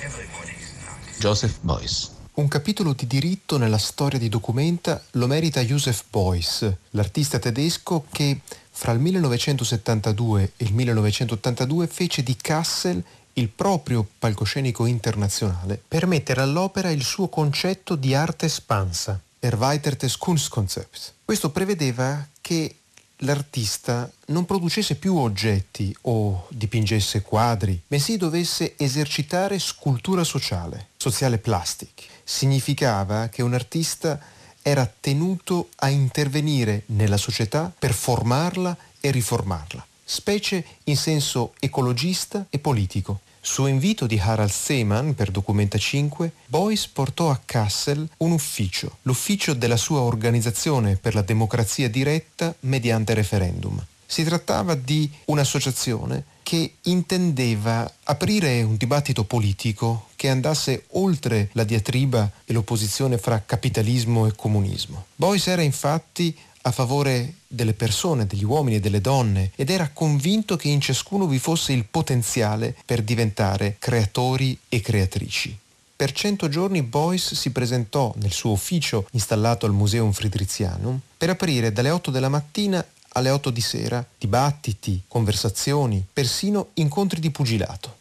Joseph 1.20 1.60
Beuys. 1.62 2.10
Un 2.34 2.48
capitolo 2.48 2.94
di 2.94 3.06
diritto 3.06 3.58
nella 3.58 3.78
storia 3.78 4.18
di 4.18 4.28
Documenta 4.28 5.00
lo 5.12 5.28
merita 5.28 5.62
Joseph 5.62 6.06
Beuys, 6.10 6.68
l'artista 6.92 7.38
tedesco 7.38 8.06
che 8.12 8.40
fra 8.72 8.92
il 8.92 9.00
1972 9.00 10.54
e 10.58 10.64
il 10.64 10.74
1982 10.74 11.86
fece 11.86 12.24
di 12.24 12.36
Kassel 12.36 13.04
il 13.34 13.50
proprio 13.50 14.08
palcoscenico 14.18 14.88
internazionale 14.88 15.80
per 15.88 16.08
mettere 16.08 16.42
all'opera 16.42 16.90
il 16.90 17.04
suo 17.04 17.28
concetto 17.28 17.96
di 17.96 18.16
arte 18.16 18.48
espansa, 18.48 19.20
Erweitertes 19.38 20.18
Kunstkonzept. 20.18 21.14
Questo 21.24 21.52
prevedeva 21.52 22.28
che 22.42 22.78
l'artista 23.20 24.10
non 24.28 24.46
producesse 24.46 24.96
più 24.96 25.16
oggetti 25.16 25.96
o 26.02 26.48
dipingesse 26.50 27.22
quadri, 27.22 27.82
bensì 27.88 28.18
dovesse 28.18 28.76
esercitare 28.78 29.60
scultura 29.60 30.24
sociale, 30.24 30.90
sociale 30.98 31.38
plastic. 31.38 32.06
Significava 32.24 33.28
che 33.28 33.42
un 33.42 33.54
artista 33.54 34.20
era 34.62 34.90
tenuto 35.00 35.70
a 35.78 35.90
intervenire 35.90 36.84
nella 36.88 37.18
società 37.18 37.72
per 37.78 37.94
formarla 37.94 38.76
e 39.00 39.12
riformarla, 39.12 39.86
specie 40.04 40.66
in 40.86 40.98
senso 40.98 41.54
ecologista 41.60 42.46
e 42.50 42.60
politico. 42.60 43.22
Su 43.42 43.66
invito 43.66 44.06
di 44.06 44.20
Harald 44.20 44.52
Seemann 44.52 45.12
per 45.12 45.32
Documenta 45.32 45.78
5, 45.78 46.32
Beuys 46.48 46.88
portò 46.88 47.30
a 47.30 47.40
Kassel 47.44 48.08
un 48.18 48.32
ufficio, 48.32 48.98
l'ufficio 49.04 49.54
della 49.54 49.78
sua 49.78 50.02
organizzazione 50.02 50.98
per 50.98 51.16
la 51.16 51.22
democrazia 51.22 51.90
diretta 51.90 52.54
mediante 52.62 53.14
referendum. 53.14 53.82
Si 54.06 54.24
trattava 54.24 54.76
di 54.76 55.10
un'associazione 55.26 56.26
che 56.50 56.78
intendeva 56.84 57.90
aprire 58.06 58.64
un 58.64 58.76
dibattito 58.76 59.24
politico 59.24 60.08
che 60.16 60.30
andasse 60.30 60.86
oltre 60.94 61.50
la 61.52 61.64
diatriba 61.64 62.30
e 62.44 62.54
l'opposizione 62.54 63.20
fra 63.20 63.44
capitalismo 63.46 64.26
e 64.26 64.34
comunismo. 64.36 65.06
Beuys 65.16 65.46
era 65.46 65.62
infatti 65.62 66.36
a 66.62 66.72
favore 66.72 67.36
delle 67.48 67.74
persone, 67.74 68.28
degli 68.28 68.44
uomini 68.44 68.78
e 68.78 68.80
delle 68.80 69.02
donne 69.02 69.52
ed 69.56 69.70
era 69.70 69.90
convinto 69.92 70.56
che 70.56 70.70
in 70.70 70.82
ciascuno 70.82 71.28
vi 71.28 71.40
fosse 71.40 71.74
il 71.74 71.86
potenziale 71.86 72.76
per 72.86 73.02
diventare 73.02 73.76
creatori 73.80 74.58
e 74.68 74.82
creatrici. 74.82 75.58
Per 75.96 76.12
cento 76.14 76.48
giorni 76.48 76.82
Beuys 76.82 77.34
si 77.34 77.52
presentò 77.52 78.14
nel 78.18 78.32
suo 78.32 78.52
ufficio 78.52 79.08
installato 79.12 79.66
al 79.66 79.74
Museum 79.74 80.12
Friedrichianum 80.12 80.98
per 81.18 81.30
aprire 81.30 81.74
dalle 81.74 81.90
8 81.90 82.10
della 82.10 82.30
mattina 82.30 82.86
alle 83.10 83.30
8 83.32 83.50
di 83.50 83.62
sera 83.62 84.06
dibattiti, 84.18 85.02
conversazioni, 85.08 86.06
persino 86.14 86.70
incontri 86.76 87.20
di 87.20 87.32
pugilato. 87.32 87.98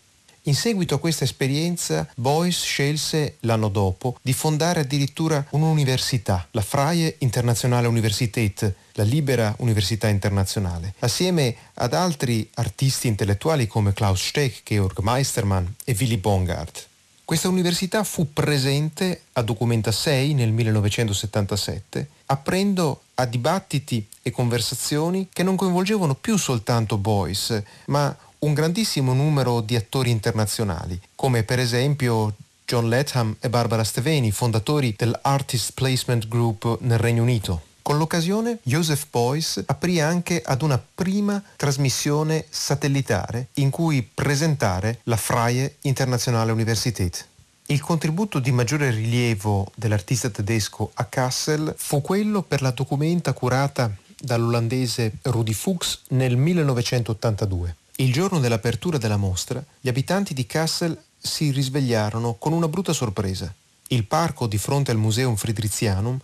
In 0.49 0.55
seguito 0.55 0.95
a 0.95 0.99
questa 0.99 1.25
esperienza, 1.25 2.09
Beuys 2.17 2.63
scelse 2.63 3.37
l'anno 3.41 3.69
dopo 3.69 4.17
di 4.23 4.33
fondare 4.33 4.81
addirittura 4.81 5.45
un'università, 5.51 6.49
la 6.53 6.63
Freie 6.63 7.17
Internationale 7.19 7.87
Universität, 7.87 8.75
la 8.93 9.03
Libera 9.03 9.55
Università 9.59 10.09
Internazionale, 10.09 10.95
assieme 11.01 11.55
ad 11.75 11.93
altri 11.93 12.49
artisti 12.55 13.09
intellettuali 13.09 13.67
come 13.67 13.93
Klaus 13.93 14.27
Steck, 14.27 14.63
Georg 14.65 14.99
Meistermann 15.01 15.67
e 15.85 15.95
Willy 16.01 16.17
Bongard. 16.17 16.87
Questa 17.27 17.49
università 17.49 18.03
fu 18.03 18.33
presente 18.33 19.25
a 19.33 19.43
Documenta 19.43 19.93
6 19.93 20.33
nel 20.33 20.51
1977, 20.51 22.09
aprendo 22.25 23.03
a 23.17 23.27
dibattiti 23.27 24.07
e 24.23 24.31
conversazioni 24.31 25.29
che 25.31 25.43
non 25.43 25.57
coinvolgevano 25.57 26.15
più 26.15 26.39
soltanto 26.39 26.97
Beuys, 26.97 27.63
ma 27.89 28.17
un 28.41 28.55
grandissimo 28.55 29.15
numero 29.15 29.61
di 29.61 29.77
attori 29.77 30.11
internazionali, 30.11 31.01
come 31.15 31.43
per 31.43 31.59
esempio 31.59 32.35
John 32.65 32.89
Latham 32.89 33.37
e 33.41 33.49
Barbara 33.49 33.83
Steveni, 33.83 34.31
fondatori 34.31 34.95
dell'Artist 34.97 35.73
Placement 35.73 36.29
Group 36.29 36.79
nel 36.83 36.99
Regno 36.99 37.23
Unito. 37.23 37.63
Con 37.81 37.97
l'occasione, 37.97 38.59
Joseph 38.63 39.07
Beuys 39.11 39.63
aprì 39.65 39.99
anche 40.01 40.43
ad 40.45 40.61
una 40.61 40.79
prima 40.95 41.43
trasmissione 41.57 42.45
satellitare 42.51 43.49
in 43.55 43.71
cui 43.71 44.03
presentare 44.03 45.01
la 45.05 45.17
Freie 45.17 45.77
Internationale 45.83 46.53
Universität. 46.53 47.27
Il 47.71 47.81
contributo 47.81 48.39
di 48.39 48.53
maggiore 48.53 48.91
rilievo 48.91 49.73
dell'artista 49.75 50.29
tedesco 50.29 50.91
a 50.95 51.05
Kassel 51.05 51.75
fu 51.77 52.03
quello 52.03 52.43
per 52.43 52.61
la 52.61 52.71
documenta 52.71 53.33
curata 53.33 53.91
dall'olandese 54.19 55.13
Rudi 55.23 55.55
Fuchs 55.55 56.01
nel 56.09 56.37
1982. 56.37 57.77
Il 58.01 58.13
giorno 58.13 58.39
dell'apertura 58.39 58.97
della 58.97 59.17
mostra, 59.17 59.61
gli 59.81 59.89
abitanti 59.89 60.33
di 60.33 60.47
Kassel 60.47 60.97
si 61.19 61.51
risvegliarono 61.51 62.35
con 62.35 62.53
una 62.53 62.69
brutta 62.69 62.93
sorpresa. 62.93 63.53
Il 63.89 64.05
parco 64.05 64.47
di 64.47 64.57
fronte 64.57 64.93
al 64.93 64.99
Museum 64.99 65.35
Friedrichianum 65.35 66.17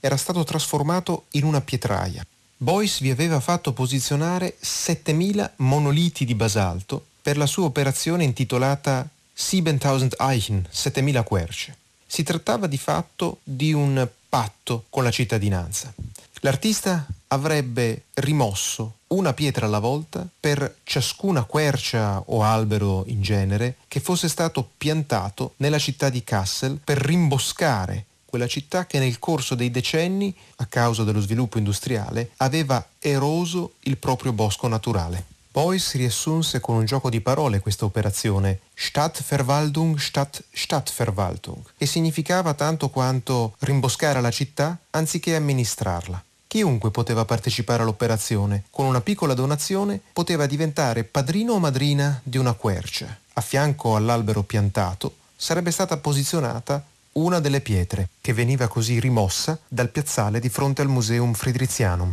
era 0.00 0.16
stato 0.16 0.42
trasformato 0.42 1.26
in 1.32 1.44
una 1.44 1.60
pietraia. 1.60 2.26
Beuys 2.56 2.98
vi 2.98 3.10
aveva 3.10 3.38
fatto 3.38 3.72
posizionare 3.72 4.56
7000 4.58 5.52
monoliti 5.58 6.24
di 6.24 6.34
basalto 6.34 7.06
per 7.22 7.36
la 7.36 7.46
sua 7.46 7.66
operazione 7.66 8.24
intitolata 8.24 9.08
7000 9.32 10.16
Eichen, 10.18 10.66
7000 10.68 11.22
querce. 11.22 11.76
Si 12.08 12.24
trattava 12.24 12.66
di 12.66 12.76
fatto 12.76 13.38
di 13.44 13.72
un 13.72 14.04
patto 14.28 14.86
con 14.90 15.04
la 15.04 15.12
cittadinanza. 15.12 15.94
L'artista 16.42 17.06
avrebbe 17.28 18.04
rimosso 18.14 18.94
una 19.08 19.34
pietra 19.34 19.66
alla 19.66 19.78
volta 19.78 20.26
per 20.40 20.76
ciascuna 20.84 21.44
quercia 21.44 22.22
o 22.26 22.42
albero 22.42 23.04
in 23.08 23.20
genere 23.20 23.76
che 23.88 24.00
fosse 24.00 24.26
stato 24.28 24.70
piantato 24.78 25.52
nella 25.58 25.78
città 25.78 26.08
di 26.08 26.24
Kassel 26.24 26.80
per 26.82 26.96
rimboscare 26.96 28.06
quella 28.24 28.46
città 28.46 28.86
che 28.86 28.98
nel 28.98 29.18
corso 29.18 29.54
dei 29.54 29.70
decenni, 29.70 30.34
a 30.56 30.66
causa 30.66 31.02
dello 31.02 31.20
sviluppo 31.20 31.58
industriale, 31.58 32.30
aveva 32.36 32.86
eroso 33.00 33.74
il 33.80 33.98
proprio 33.98 34.32
bosco 34.32 34.68
naturale. 34.68 35.24
Si 35.76 35.98
riassunse 35.98 36.60
con 36.60 36.76
un 36.76 36.84
gioco 36.86 37.10
di 37.10 37.20
parole 37.20 37.60
questa 37.60 37.84
operazione 37.84 38.60
Stadtverwaltung 38.72 39.98
statt 39.98 40.42
Stadtverwaltung, 40.52 41.60
che 41.76 41.86
significava 41.86 42.54
tanto 42.54 42.88
quanto 42.88 43.56
rimboscare 43.58 44.20
la 44.20 44.30
città 44.30 44.78
anziché 44.90 45.34
amministrarla. 45.34 46.24
Chiunque 46.50 46.90
poteva 46.90 47.24
partecipare 47.24 47.84
all'operazione, 47.84 48.64
con 48.70 48.84
una 48.84 49.00
piccola 49.00 49.34
donazione 49.34 50.00
poteva 50.12 50.46
diventare 50.46 51.04
padrino 51.04 51.52
o 51.52 51.60
madrina 51.60 52.20
di 52.24 52.38
una 52.38 52.54
quercia. 52.54 53.16
A 53.34 53.40
fianco 53.40 53.94
all'albero 53.94 54.42
piantato 54.42 55.14
sarebbe 55.36 55.70
stata 55.70 55.98
posizionata 55.98 56.84
una 57.12 57.38
delle 57.38 57.60
pietre, 57.60 58.08
che 58.20 58.32
veniva 58.32 58.66
così 58.66 58.98
rimossa 58.98 59.56
dal 59.68 59.90
piazzale 59.90 60.40
di 60.40 60.48
fronte 60.48 60.82
al 60.82 60.88
Museum 60.88 61.34
Friedrichianum. 61.34 62.12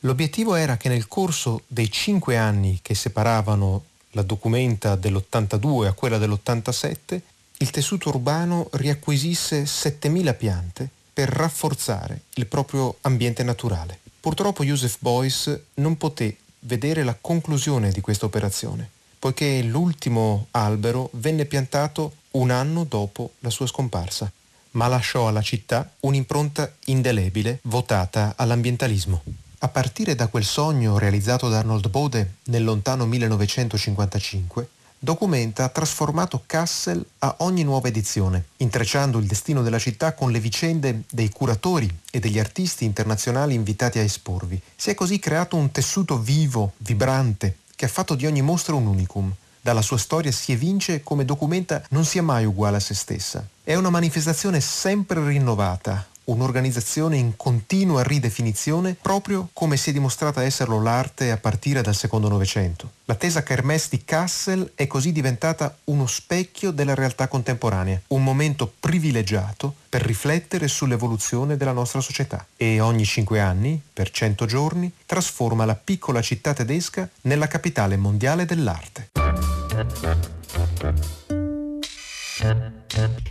L'obiettivo 0.00 0.56
era 0.56 0.76
che 0.76 0.90
nel 0.90 1.08
corso 1.08 1.62
dei 1.66 1.90
cinque 1.90 2.36
anni 2.36 2.80
che 2.82 2.94
separavano 2.94 3.84
la 4.10 4.22
documenta 4.22 4.94
dell'82 4.94 5.86
a 5.86 5.92
quella 5.94 6.18
dell'87, 6.18 7.18
il 7.56 7.70
tessuto 7.70 8.10
urbano 8.10 8.68
riacquisisse 8.72 9.62
7.000 9.62 10.36
piante 10.36 10.90
per 11.20 11.28
rafforzare 11.28 12.22
il 12.36 12.46
proprio 12.46 12.96
ambiente 13.02 13.42
naturale. 13.42 13.98
Purtroppo 14.20 14.64
Joseph 14.64 14.96
Beuys 15.00 15.60
non 15.74 15.98
poté 15.98 16.38
vedere 16.60 17.02
la 17.04 17.14
conclusione 17.20 17.90
di 17.90 18.00
questa 18.00 18.24
operazione, 18.24 18.88
poiché 19.18 19.60
l'ultimo 19.60 20.46
albero 20.52 21.10
venne 21.12 21.44
piantato 21.44 22.14
un 22.32 22.50
anno 22.50 22.84
dopo 22.84 23.32
la 23.40 23.50
sua 23.50 23.66
scomparsa, 23.66 24.32
ma 24.72 24.86
lasciò 24.86 25.28
alla 25.28 25.42
città 25.42 25.92
un'impronta 26.00 26.72
indelebile 26.86 27.58
votata 27.64 28.32
all'ambientalismo. 28.36 29.22
A 29.58 29.68
partire 29.68 30.14
da 30.14 30.28
quel 30.28 30.44
sogno 30.44 30.96
realizzato 30.96 31.50
da 31.50 31.58
Arnold 31.58 31.90
Bode 31.90 32.36
nel 32.44 32.64
lontano 32.64 33.04
1955, 33.04 34.68
Documenta 35.02 35.64
ha 35.64 35.68
trasformato 35.70 36.42
Kassel 36.44 37.02
a 37.20 37.36
ogni 37.38 37.62
nuova 37.62 37.88
edizione, 37.88 38.44
intrecciando 38.58 39.16
il 39.16 39.24
destino 39.24 39.62
della 39.62 39.78
città 39.78 40.12
con 40.12 40.30
le 40.30 40.40
vicende 40.40 41.04
dei 41.10 41.30
curatori 41.30 41.90
e 42.10 42.18
degli 42.18 42.38
artisti 42.38 42.84
internazionali 42.84 43.54
invitati 43.54 43.98
a 43.98 44.02
esporvi. 44.02 44.60
Si 44.76 44.90
è 44.90 44.94
così 44.94 45.18
creato 45.18 45.56
un 45.56 45.70
tessuto 45.70 46.18
vivo, 46.18 46.74
vibrante, 46.76 47.60
che 47.74 47.86
ha 47.86 47.88
fatto 47.88 48.14
di 48.14 48.26
ogni 48.26 48.42
mostra 48.42 48.74
un 48.74 48.88
unicum. 48.88 49.32
Dalla 49.62 49.80
sua 49.80 49.96
storia 49.96 50.32
si 50.32 50.52
evince 50.52 51.02
come 51.02 51.24
Documenta 51.24 51.82
non 51.88 52.04
sia 52.04 52.22
mai 52.22 52.44
uguale 52.44 52.76
a 52.76 52.80
se 52.80 52.92
stessa. 52.92 53.42
È 53.64 53.74
una 53.76 53.88
manifestazione 53.88 54.60
sempre 54.60 55.26
rinnovata, 55.26 56.06
un'organizzazione 56.30 57.16
in 57.16 57.36
continua 57.36 58.02
ridefinizione, 58.02 58.96
proprio 59.00 59.48
come 59.52 59.76
si 59.76 59.90
è 59.90 59.92
dimostrata 59.92 60.42
esserlo 60.42 60.80
l'arte 60.80 61.30
a 61.30 61.36
partire 61.36 61.82
dal 61.82 61.94
secondo 61.94 62.28
Novecento. 62.28 62.90
L'attesa 63.04 63.42
Kermesse 63.42 63.88
di 63.90 64.04
Kassel 64.04 64.72
è 64.74 64.86
così 64.86 65.12
diventata 65.12 65.76
uno 65.84 66.06
specchio 66.06 66.70
della 66.70 66.94
realtà 66.94 67.28
contemporanea, 67.28 68.00
un 68.08 68.22
momento 68.22 68.72
privilegiato 68.78 69.74
per 69.88 70.02
riflettere 70.02 70.68
sull'evoluzione 70.68 71.56
della 71.56 71.72
nostra 71.72 72.00
società 72.00 72.46
e 72.56 72.80
ogni 72.80 73.04
cinque 73.04 73.40
anni, 73.40 73.80
per 73.92 74.10
cento 74.10 74.46
giorni, 74.46 74.92
trasforma 75.06 75.64
la 75.64 75.74
piccola 75.74 76.22
città 76.22 76.54
tedesca 76.54 77.08
nella 77.22 77.48
capitale 77.48 77.96
mondiale 77.96 78.44
dell'arte. 78.44 79.19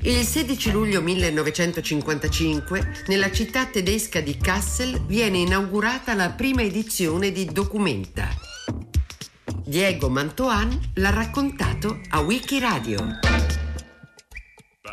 Il 0.09 0.25
16 0.25 0.71
luglio 0.71 1.03
1955, 1.03 3.03
nella 3.09 3.31
città 3.31 3.67
tedesca 3.67 4.21
di 4.21 4.37
Kassel, 4.37 5.05
viene 5.05 5.37
inaugurata 5.37 6.15
la 6.15 6.31
prima 6.31 6.63
edizione 6.63 7.31
di 7.31 7.45
Documenta. 7.45 8.27
Diego 9.63 10.09
Mantoan 10.09 10.93
l'ha 10.95 11.11
raccontato 11.11 11.99
a 12.09 12.21
Wikiradio. 12.21 13.19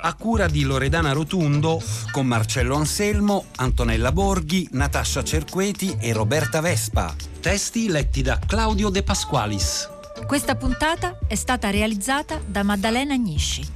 A 0.02 0.14
cura 0.16 0.48
di 0.48 0.64
Loredana 0.64 1.12
Rotundo, 1.12 1.82
con 2.12 2.26
Marcello 2.26 2.76
Anselmo, 2.76 3.46
Antonella 3.56 4.12
Borghi, 4.12 4.68
Natascia 4.72 5.24
Cerqueti 5.24 5.96
e 5.98 6.12
Roberta 6.12 6.60
Vespa. 6.60 7.16
Testi 7.40 7.88
letti 7.88 8.20
da 8.20 8.38
Claudio 8.46 8.90
De 8.90 9.02
Pasqualis. 9.02 9.88
Questa 10.26 10.56
puntata 10.56 11.18
è 11.26 11.34
stata 11.34 11.70
realizzata 11.70 12.38
da 12.44 12.62
Maddalena 12.62 13.14
Agnisci. 13.14 13.75